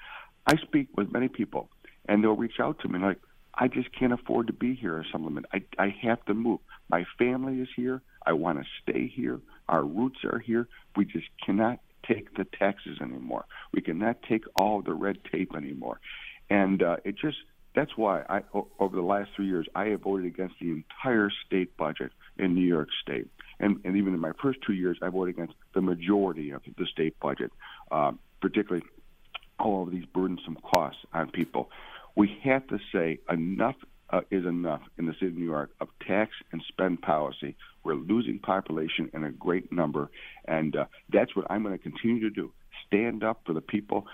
I 0.46 0.56
speak 0.56 0.88
with 0.96 1.12
many 1.12 1.28
people, 1.28 1.68
and 2.08 2.24
they'll 2.24 2.36
reach 2.36 2.60
out 2.60 2.80
to 2.80 2.88
me 2.88 2.98
like, 2.98 3.18
I 3.54 3.68
just 3.68 3.88
can't 3.92 4.12
afford 4.12 4.46
to 4.46 4.52
be 4.52 4.74
here, 4.74 5.00
Assemblyman. 5.00 5.44
I, 5.52 5.62
I 5.78 5.94
have 6.02 6.24
to 6.26 6.34
move. 6.34 6.60
My 6.88 7.04
family 7.18 7.60
is 7.60 7.68
here. 7.76 8.00
I 8.24 8.32
want 8.32 8.58
to 8.58 8.64
stay 8.82 9.06
here. 9.08 9.40
Our 9.68 9.84
roots 9.84 10.20
are 10.24 10.38
here. 10.38 10.68
We 10.96 11.04
just 11.04 11.26
cannot 11.44 11.80
take 12.06 12.34
the 12.36 12.44
taxes 12.58 12.98
anymore. 13.02 13.44
We 13.72 13.82
cannot 13.82 14.22
take 14.22 14.44
all 14.56 14.82
the 14.82 14.94
red 14.94 15.18
tape 15.30 15.54
anymore. 15.54 16.00
And 16.48 16.82
uh, 16.82 16.96
it 17.04 17.16
just, 17.18 17.36
that's 17.74 17.96
why 17.96 18.22
I, 18.28 18.40
over 18.78 18.96
the 18.96 19.02
last 19.02 19.30
three 19.36 19.46
years, 19.46 19.66
I 19.74 19.86
have 19.86 20.02
voted 20.02 20.26
against 20.26 20.54
the 20.60 20.70
entire 20.70 21.30
state 21.46 21.76
budget 21.76 22.12
in 22.38 22.54
New 22.54 22.66
York 22.66 22.88
State. 23.02 23.28
And, 23.60 23.78
and 23.84 23.96
even 23.96 24.14
in 24.14 24.20
my 24.20 24.32
first 24.42 24.58
two 24.66 24.72
years, 24.72 24.98
I 25.02 25.08
voted 25.10 25.34
against 25.34 25.54
the 25.74 25.82
majority 25.82 26.50
of 26.50 26.62
the 26.76 26.86
state 26.86 27.14
budget, 27.20 27.52
uh, 27.92 28.12
particularly 28.40 28.84
all 29.58 29.82
of 29.82 29.90
these 29.90 30.06
burdensome 30.06 30.58
costs 30.64 31.00
on 31.12 31.30
people. 31.30 31.70
We 32.16 32.36
have 32.42 32.66
to 32.68 32.78
say 32.92 33.18
enough 33.30 33.76
uh, 34.12 34.22
is 34.30 34.44
enough 34.44 34.80
in 34.98 35.06
the 35.06 35.12
city 35.12 35.28
of 35.28 35.34
New 35.34 35.44
York 35.44 35.70
of 35.80 35.88
tax 36.06 36.32
and 36.52 36.62
spend 36.66 37.00
policy. 37.00 37.54
We're 37.84 37.94
losing 37.94 38.38
population 38.40 39.10
in 39.14 39.24
a 39.24 39.30
great 39.30 39.70
number, 39.70 40.10
and 40.46 40.74
uh, 40.74 40.86
that's 41.12 41.36
what 41.36 41.46
I'm 41.48 41.62
going 41.62 41.76
to 41.76 41.82
continue 41.82 42.20
to 42.20 42.30
do. 42.30 42.52
Stand 42.86 43.22
up 43.22 43.42
for 43.46 43.52
the 43.52 43.60
people, 43.60 44.06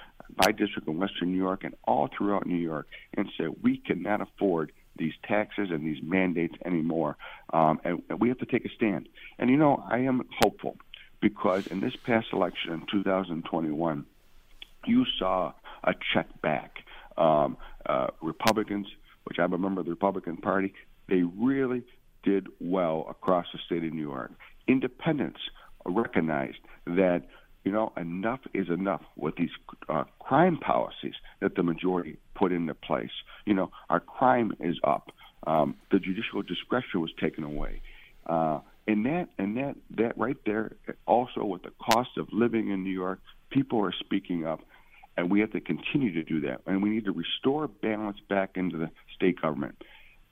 my 0.45 0.53
district 0.53 0.87
in 0.87 0.99
Western 0.99 1.33
New 1.33 1.39
York 1.39 1.65
and 1.65 1.75
all 1.85 2.09
throughout 2.15 2.47
New 2.47 2.57
York, 2.57 2.89
and 3.17 3.27
say 3.39 3.47
we 3.63 3.79
cannot 3.79 4.21
afford 4.21 4.73
these 4.99 5.15
taxes 5.27 5.69
and 5.71 5.87
these 5.87 6.03
mandates 6.03 6.55
anymore, 6.65 7.17
um, 7.53 7.81
and, 7.85 8.03
and 8.09 8.21
we 8.21 8.29
have 8.29 8.39
to 8.39 8.47
take 8.47 8.65
a 8.65 8.71
stand. 8.71 9.09
And 9.39 9.51
you 9.51 9.57
know, 9.57 9.83
I 9.89 9.99
am 9.99 10.23
hopeful 10.41 10.77
because 11.21 11.67
in 11.67 11.81
this 11.81 11.95
past 11.97 12.29
election 12.33 12.73
in 12.73 12.87
2021, 12.91 14.07
you 14.87 15.05
saw 15.19 15.53
a 15.85 15.95
check 16.13 16.27
back. 16.43 16.85
Um, 17.17 17.57
uh, 17.87 18.09
Republicans, 18.21 18.87
which 19.25 19.39
I'm 19.39 19.53
a 19.53 19.59
member 19.59 19.81
of 19.81 19.87
the 19.87 19.93
Republican 19.93 20.37
Party, 20.37 20.75
they 21.09 21.23
really 21.23 21.83
did 22.23 22.49
well 22.61 23.07
across 23.09 23.47
the 23.53 23.59
state 23.65 23.85
of 23.85 23.93
New 23.93 24.03
York. 24.03 24.33
Independents 24.67 25.41
recognized 25.87 26.59
that 26.87 27.23
you 27.67 27.73
know 27.73 27.93
enough 27.97 28.39
is 28.55 28.69
enough 28.69 29.03
with 29.17 29.35
these 29.35 29.51
uh, 29.89 30.05
crime 30.21 30.57
policies 30.57 31.15
that 31.41 31.57
the 31.57 31.65
majority 31.65 32.17
put 32.37 32.53
into 32.53 32.75
place. 32.75 33.11
You 33.45 33.55
know, 33.55 33.73
our 33.91 33.99
crime 33.99 34.53
is 34.61 34.77
up. 34.85 35.11
Um, 35.49 35.75
the 35.91 35.99
judicial 35.99 36.43
discretion 36.43 37.01
was 37.01 37.11
taken 37.21 37.43
away. 37.43 37.83
Uh, 38.25 38.61
and 38.87 39.05
that 39.07 39.31
and 39.37 39.57
that 39.57 39.75
that 39.97 40.17
right 40.17 40.37
there 40.47 40.77
also 41.07 41.45
with 41.45 41.63
the 41.65 41.73
cost 41.83 42.11
of 42.17 42.29
living 42.33 42.71
in 42.71 42.85
New 42.85 42.91
York, 42.91 43.19
people 43.51 43.85
are 43.85 43.93
speaking 43.99 44.47
up 44.47 44.61
and 45.17 45.29
we 45.29 45.41
have 45.41 45.51
to 45.51 45.61
continue 45.61 46.13
to 46.13 46.23
do 46.23 46.43
that. 46.43 46.61
And 46.67 46.81
we 46.85 46.91
need 46.91 47.07
to 47.07 47.13
restore 47.13 47.67
balance 47.67 48.19
back 48.29 48.51
into 48.55 48.77
the 48.77 48.91
state 49.17 49.43
government. 49.43 49.83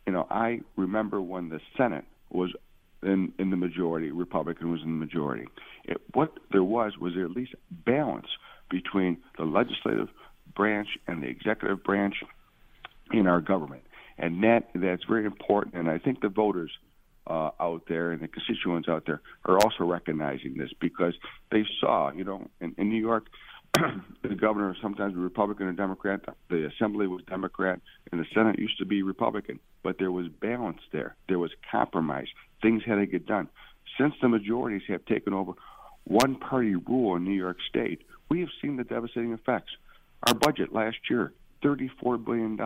You 0.07 0.12
know, 0.12 0.29
I 0.31 0.61
remember 0.77 1.20
when 1.20 1.49
the 1.49 1.61
Senate 1.77 2.05
was 2.31 2.53
in, 3.05 3.33
in 3.38 3.51
the 3.51 3.57
majority, 3.57 4.11
Republican 4.11 4.71
was 4.71 4.81
in 4.83 4.99
the 4.99 5.05
majority. 5.05 5.47
It, 5.85 6.01
what 6.12 6.33
there 6.53 6.64
was 6.64 6.97
was 6.99 7.14
at 7.17 7.31
least 7.31 7.55
balance 7.71 8.27
between 8.71 9.19
the 9.38 9.45
legislative 9.45 10.09
branch 10.55 10.88
and 11.07 11.23
the 11.23 11.29
executive 11.29 11.83
branch 11.85 12.17
in 13.12 13.27
our 13.27 13.40
government, 13.40 13.83
and 14.19 14.43
that 14.43 14.71
that's 14.75 15.05
very 15.05 15.27
important. 15.27 15.75
And 15.75 15.90
I 15.90 15.99
think 15.99 16.21
the 16.21 16.29
voters 16.29 16.71
uh, 17.27 17.51
out 17.61 17.83
there 17.88 18.12
and 18.12 18.21
the 18.21 18.29
constituents 18.29 18.88
out 18.88 19.05
there 19.07 19.21
are 19.47 19.57
also 19.59 19.85
recognizing 19.85 20.57
this 20.57 20.71
because 20.81 21.14
they 21.51 21.64
saw, 21.81 22.12
you 22.12 22.25
know, 22.25 22.49
in, 22.61 22.75
in 22.77 22.90
New 22.90 23.01
York, 23.01 23.27
the 24.23 24.35
governor 24.35 24.77
sometimes 24.81 25.14
Republican 25.17 25.67
or 25.67 25.73
Democrat. 25.73 26.21
The 26.49 26.67
assembly 26.67 27.07
was 27.07 27.23
Democrat, 27.29 27.81
and 28.12 28.21
the 28.21 28.27
Senate 28.35 28.59
used 28.59 28.79
to 28.79 28.85
be 28.85 29.03
Republican. 29.03 29.59
But 29.83 29.99
there 29.99 30.12
was 30.12 30.29
balance 30.29 30.81
there. 30.93 31.17
There 31.29 31.38
was 31.38 31.51
compromise. 31.71 32.29
Things 32.64 32.83
had 32.87 32.94
to 32.94 33.05
get 33.05 33.27
done. 33.27 33.48
Since 34.00 34.14
the 34.22 34.29
majorities 34.31 34.81
have 34.88 35.05
taken 35.05 35.35
over 35.35 35.53
one 36.05 36.37
party 36.37 36.74
rule 36.77 37.14
in 37.14 37.24
New 37.24 37.35
York 37.35 37.59
State, 37.68 38.00
we 38.31 38.40
have 38.40 38.48
seen 38.62 38.77
the 38.79 38.85
devastating 38.85 39.35
effects. 39.35 39.70
Our 40.27 40.33
budget 40.33 40.72
last 40.72 40.96
year, 41.11 41.35
$34 41.62 42.24
billion, 42.24 42.59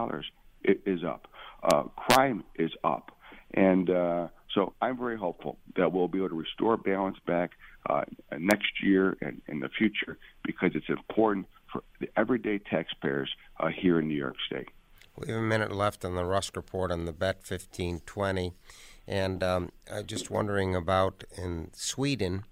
is 0.62 1.02
up. 1.02 1.26
Uh, 1.64 1.82
crime 1.96 2.44
is 2.54 2.70
up. 2.84 3.10
And 3.54 3.90
uh, 3.90 4.28
so 4.54 4.72
I'm 4.80 4.96
very 4.96 5.18
hopeful 5.18 5.58
that 5.74 5.92
we'll 5.92 6.06
be 6.06 6.18
able 6.18 6.28
to 6.28 6.34
restore 6.36 6.76
balance 6.76 7.16
back 7.26 7.50
uh, 7.90 8.02
next 8.38 8.80
year 8.80 9.16
and 9.20 9.42
in 9.48 9.58
the 9.58 9.68
future 9.68 10.16
because 10.44 10.70
it's 10.76 10.88
important 10.88 11.46
for 11.72 11.82
the 11.98 12.08
everyday 12.16 12.58
taxpayers 12.58 13.30
uh, 13.58 13.66
here 13.66 13.98
in 13.98 14.06
New 14.06 14.14
York 14.14 14.36
State. 14.46 14.68
We 15.16 15.32
have 15.32 15.40
a 15.40 15.42
minute 15.42 15.72
left 15.72 16.04
on 16.04 16.14
the 16.14 16.24
Rusk 16.24 16.54
Report 16.54 16.92
on 16.92 17.04
the 17.04 17.12
Bet 17.12 17.38
1520. 17.38 18.52
And 19.08 19.42
um, 19.42 19.70
I'm 19.90 20.06
just 20.06 20.30
wondering 20.30 20.76
about 20.76 21.24
in 21.38 21.70
Sweden, 21.72 22.44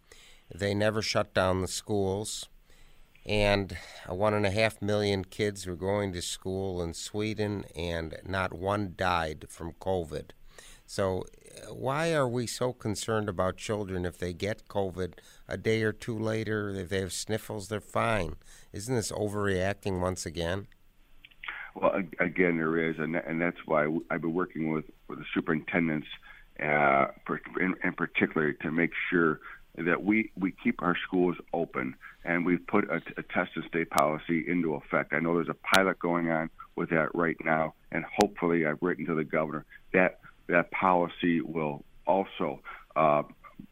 they 0.52 0.72
never 0.72 1.02
shut 1.02 1.34
down 1.34 1.60
the 1.60 1.68
schools. 1.68 2.48
And 3.26 3.76
one 4.08 4.32
and 4.32 4.46
a 4.46 4.50
half 4.50 4.80
million 4.80 5.24
kids 5.24 5.66
were 5.66 5.76
going 5.76 6.12
to 6.14 6.22
school 6.22 6.80
in 6.80 6.94
Sweden, 6.94 7.64
and 7.76 8.16
not 8.24 8.54
one 8.54 8.94
died 8.96 9.46
from 9.50 9.72
COVID. 9.72 10.30
So, 10.86 11.24
uh, 11.68 11.74
why 11.74 12.14
are 12.14 12.28
we 12.28 12.46
so 12.46 12.72
concerned 12.72 13.28
about 13.28 13.56
children 13.56 14.06
if 14.06 14.16
they 14.18 14.32
get 14.32 14.68
COVID 14.68 15.14
a 15.48 15.56
day 15.56 15.82
or 15.82 15.92
two 15.92 16.16
later? 16.16 16.70
If 16.70 16.88
they 16.88 17.00
have 17.00 17.12
sniffles, 17.12 17.68
they're 17.68 17.80
fine. 17.80 18.36
Isn't 18.72 18.94
this 18.94 19.10
overreacting 19.10 20.00
once 20.00 20.24
again? 20.24 20.68
Well, 21.74 22.00
again, 22.20 22.56
there 22.56 22.78
is, 22.78 22.96
and 22.98 23.16
and 23.16 23.42
that's 23.42 23.58
why 23.66 23.88
I've 24.10 24.22
been 24.22 24.32
working 24.34 24.70
with 24.70 24.84
with 25.08 25.18
the 25.18 25.24
superintendents, 25.34 26.06
uh, 26.62 27.06
in, 27.60 27.74
in 27.84 27.92
particular, 27.92 28.52
to 28.52 28.70
make 28.70 28.92
sure 29.10 29.40
that 29.76 30.02
we 30.02 30.30
we 30.38 30.52
keep 30.62 30.82
our 30.82 30.96
schools 31.06 31.36
open, 31.52 31.94
and 32.24 32.46
we've 32.46 32.66
put 32.66 32.84
a, 32.90 33.02
a 33.16 33.22
test 33.22 33.50
and 33.56 33.64
stay 33.68 33.84
policy 33.84 34.44
into 34.48 34.74
effect. 34.74 35.12
I 35.12 35.20
know 35.20 35.34
there's 35.34 35.48
a 35.48 35.76
pilot 35.76 35.98
going 35.98 36.30
on 36.30 36.50
with 36.76 36.90
that 36.90 37.14
right 37.14 37.36
now, 37.44 37.74
and 37.92 38.04
hopefully, 38.20 38.66
I've 38.66 38.78
written 38.80 39.06
to 39.06 39.14
the 39.14 39.24
governor 39.24 39.64
that 39.92 40.20
that 40.48 40.70
policy 40.70 41.40
will 41.40 41.84
also 42.06 42.60
uh, 42.94 43.22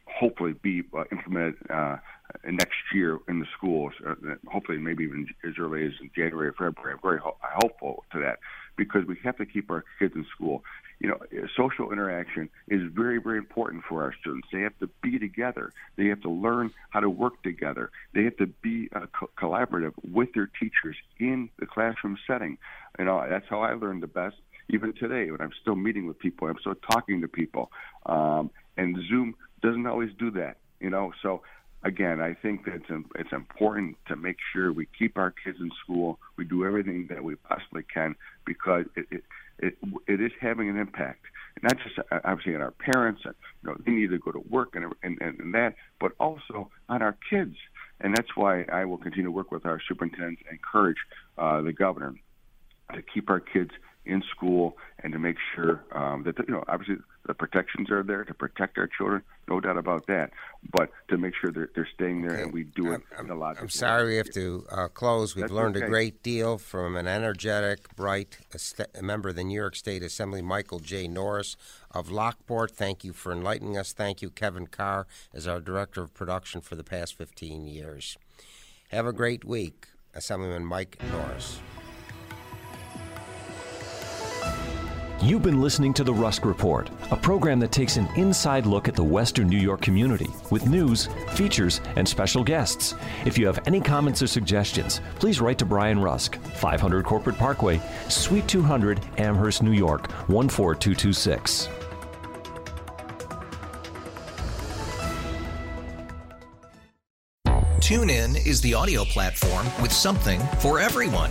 hopefully 0.06 0.54
be 0.62 0.82
uh, 0.96 1.04
implemented 1.10 1.54
uh, 1.70 1.96
next 2.44 2.76
year 2.92 3.18
in 3.28 3.40
the 3.40 3.46
schools. 3.56 3.92
Uh, 4.04 4.14
hopefully, 4.46 4.78
maybe 4.78 5.04
even 5.04 5.26
as 5.44 5.54
early 5.58 5.86
as 5.86 5.92
January 6.14 6.48
or 6.48 6.52
February. 6.52 6.94
I'm 6.94 7.00
very 7.02 7.18
ho- 7.18 7.36
hopeful 7.40 8.04
to 8.12 8.20
that 8.20 8.38
because 8.76 9.04
we 9.06 9.16
have 9.24 9.36
to 9.36 9.46
keep 9.46 9.70
our 9.70 9.84
kids 9.98 10.14
in 10.14 10.24
school. 10.34 10.64
You 11.00 11.08
know, 11.08 11.18
social 11.56 11.92
interaction 11.92 12.48
is 12.68 12.80
very, 12.92 13.18
very 13.18 13.38
important 13.38 13.84
for 13.88 14.02
our 14.02 14.14
students. 14.20 14.48
They 14.52 14.60
have 14.60 14.78
to 14.78 14.88
be 15.02 15.18
together. 15.18 15.72
They 15.96 16.06
have 16.06 16.22
to 16.22 16.30
learn 16.30 16.72
how 16.90 17.00
to 17.00 17.10
work 17.10 17.42
together. 17.42 17.90
They 18.14 18.24
have 18.24 18.36
to 18.38 18.46
be 18.46 18.88
uh, 18.94 19.06
co- 19.12 19.30
collaborative 19.36 19.92
with 20.10 20.32
their 20.34 20.46
teachers 20.46 20.96
in 21.18 21.50
the 21.58 21.66
classroom 21.66 22.16
setting. 22.26 22.58
You 22.98 23.04
know, 23.04 23.24
that's 23.28 23.46
how 23.48 23.60
I 23.60 23.74
learned 23.74 24.02
the 24.02 24.08
best 24.08 24.36
even 24.68 24.94
today 24.94 25.30
when 25.30 25.40
I'm 25.40 25.52
still 25.60 25.76
meeting 25.76 26.06
with 26.06 26.18
people, 26.18 26.48
I'm 26.48 26.58
still 26.58 26.74
talking 26.74 27.20
to 27.20 27.28
people. 27.28 27.70
Um, 28.06 28.50
and 28.76 28.96
Zoom 29.08 29.34
doesn't 29.62 29.86
always 29.86 30.10
do 30.18 30.30
that, 30.32 30.56
you 30.80 30.90
know. 30.90 31.12
So 31.22 31.42
again, 31.84 32.20
I 32.20 32.34
think 32.34 32.64
that 32.64 32.74
it's, 32.74 33.06
it's 33.14 33.32
important 33.32 33.96
to 34.08 34.16
make 34.16 34.36
sure 34.52 34.72
we 34.72 34.88
keep 34.98 35.16
our 35.16 35.30
kids 35.30 35.58
in 35.60 35.70
school. 35.82 36.18
We 36.36 36.44
do 36.44 36.64
everything 36.64 37.06
that 37.10 37.22
we 37.22 37.36
possibly 37.36 37.82
can 37.82 38.16
because 38.44 38.86
it 38.96 39.06
it, 39.10 39.24
it, 39.58 39.78
it 40.08 40.20
is 40.20 40.32
having 40.40 40.68
an 40.68 40.78
impact. 40.78 41.26
Not 41.62 41.76
just 41.78 41.98
uh, 41.98 42.18
obviously 42.24 42.54
on 42.56 42.62
our 42.62 42.72
parents, 42.72 43.22
you 43.24 43.32
know, 43.62 43.76
they 43.84 43.92
need 43.92 44.10
to 44.10 44.18
go 44.18 44.32
to 44.32 44.40
work 44.50 44.74
and, 44.74 44.92
and, 45.02 45.18
and 45.20 45.54
that, 45.54 45.74
but 46.00 46.12
also 46.18 46.70
on 46.88 47.02
our 47.02 47.16
kids. 47.30 47.54
And 48.00 48.16
that's 48.16 48.34
why 48.34 48.64
I 48.64 48.84
will 48.84 48.98
continue 48.98 49.24
to 49.24 49.30
work 49.30 49.52
with 49.52 49.64
our 49.64 49.80
superintendents 49.86 50.42
and 50.48 50.58
encourage 50.58 50.96
uh, 51.38 51.60
the 51.60 51.72
governor 51.72 52.14
to 52.92 53.02
keep 53.02 53.30
our 53.30 53.40
kids 53.40 53.70
in 54.04 54.22
school 54.34 54.76
and 55.02 55.12
to 55.12 55.18
make 55.18 55.36
sure 55.54 55.84
um, 55.92 56.24
that 56.24 56.36
you 56.46 56.52
know 56.52 56.64
obviously 56.68 56.96
the 57.26 57.34
protections 57.34 57.90
are 57.90 58.02
there 58.02 58.24
to 58.24 58.34
protect 58.34 58.78
our 58.78 58.86
children, 58.86 59.22
no 59.48 59.60
doubt 59.60 59.78
about 59.78 60.06
that. 60.06 60.30
But 60.72 60.90
to 61.08 61.16
make 61.16 61.34
sure 61.34 61.50
they're, 61.50 61.70
they're 61.74 61.88
staying 61.94 62.22
there 62.22 62.32
okay. 62.32 62.42
and 62.42 62.52
we 62.52 62.64
do 62.64 62.92
it 62.92 63.02
I'm, 63.18 63.26
in 63.26 63.30
a 63.30 63.34
lot. 63.34 63.56
Of 63.56 63.62
I'm 63.62 63.68
sorry 63.68 64.08
we 64.08 64.16
have 64.16 64.30
to 64.34 64.66
uh, 64.70 64.88
close. 64.88 65.34
We've 65.34 65.42
That's 65.42 65.52
learned 65.52 65.76
okay. 65.76 65.86
a 65.86 65.88
great 65.88 66.22
deal 66.22 66.58
from 66.58 66.96
an 66.96 67.06
energetic, 67.06 67.94
bright 67.96 68.38
a 68.94 69.02
member 69.02 69.30
of 69.30 69.36
the 69.36 69.44
New 69.44 69.54
York 69.54 69.76
State 69.76 70.02
Assembly, 70.02 70.42
Michael 70.42 70.80
J. 70.80 71.08
Norris 71.08 71.56
of 71.90 72.10
Lockport. 72.10 72.70
Thank 72.72 73.04
you 73.04 73.12
for 73.12 73.32
enlightening 73.32 73.78
us. 73.78 73.92
Thank 73.92 74.22
you, 74.22 74.30
Kevin 74.30 74.66
Carr, 74.66 75.06
as 75.32 75.46
our 75.46 75.60
director 75.60 76.02
of 76.02 76.12
production 76.14 76.60
for 76.60 76.76
the 76.76 76.84
past 76.84 77.16
15 77.16 77.66
years. 77.66 78.16
Have 78.90 79.06
a 79.06 79.12
great 79.12 79.44
week, 79.44 79.88
Assemblyman 80.14 80.64
Mike 80.64 80.98
Norris. 81.10 81.60
You've 85.24 85.40
been 85.40 85.62
listening 85.62 85.94
to 85.94 86.04
The 86.04 86.12
Rusk 86.12 86.44
Report, 86.44 86.90
a 87.10 87.16
program 87.16 87.58
that 87.60 87.72
takes 87.72 87.96
an 87.96 88.06
inside 88.14 88.66
look 88.66 88.88
at 88.88 88.94
the 88.94 89.02
Western 89.02 89.48
New 89.48 89.56
York 89.56 89.80
community 89.80 90.28
with 90.50 90.68
news, 90.68 91.08
features, 91.30 91.80
and 91.96 92.06
special 92.06 92.44
guests. 92.44 92.94
If 93.24 93.38
you 93.38 93.46
have 93.46 93.58
any 93.66 93.80
comments 93.80 94.20
or 94.20 94.26
suggestions, 94.26 95.00
please 95.18 95.40
write 95.40 95.56
to 95.60 95.64
Brian 95.64 95.98
Rusk, 95.98 96.36
500 96.36 97.06
Corporate 97.06 97.38
Parkway, 97.38 97.80
Suite 98.10 98.46
200, 98.46 99.00
Amherst, 99.16 99.62
New 99.62 99.72
York, 99.72 100.10
14226. 100.28 101.70
TuneIn 107.80 108.46
is 108.46 108.60
the 108.60 108.74
audio 108.74 109.04
platform 109.04 109.64
with 109.80 109.90
something 109.90 110.38
for 110.58 110.78
everyone. 110.78 111.30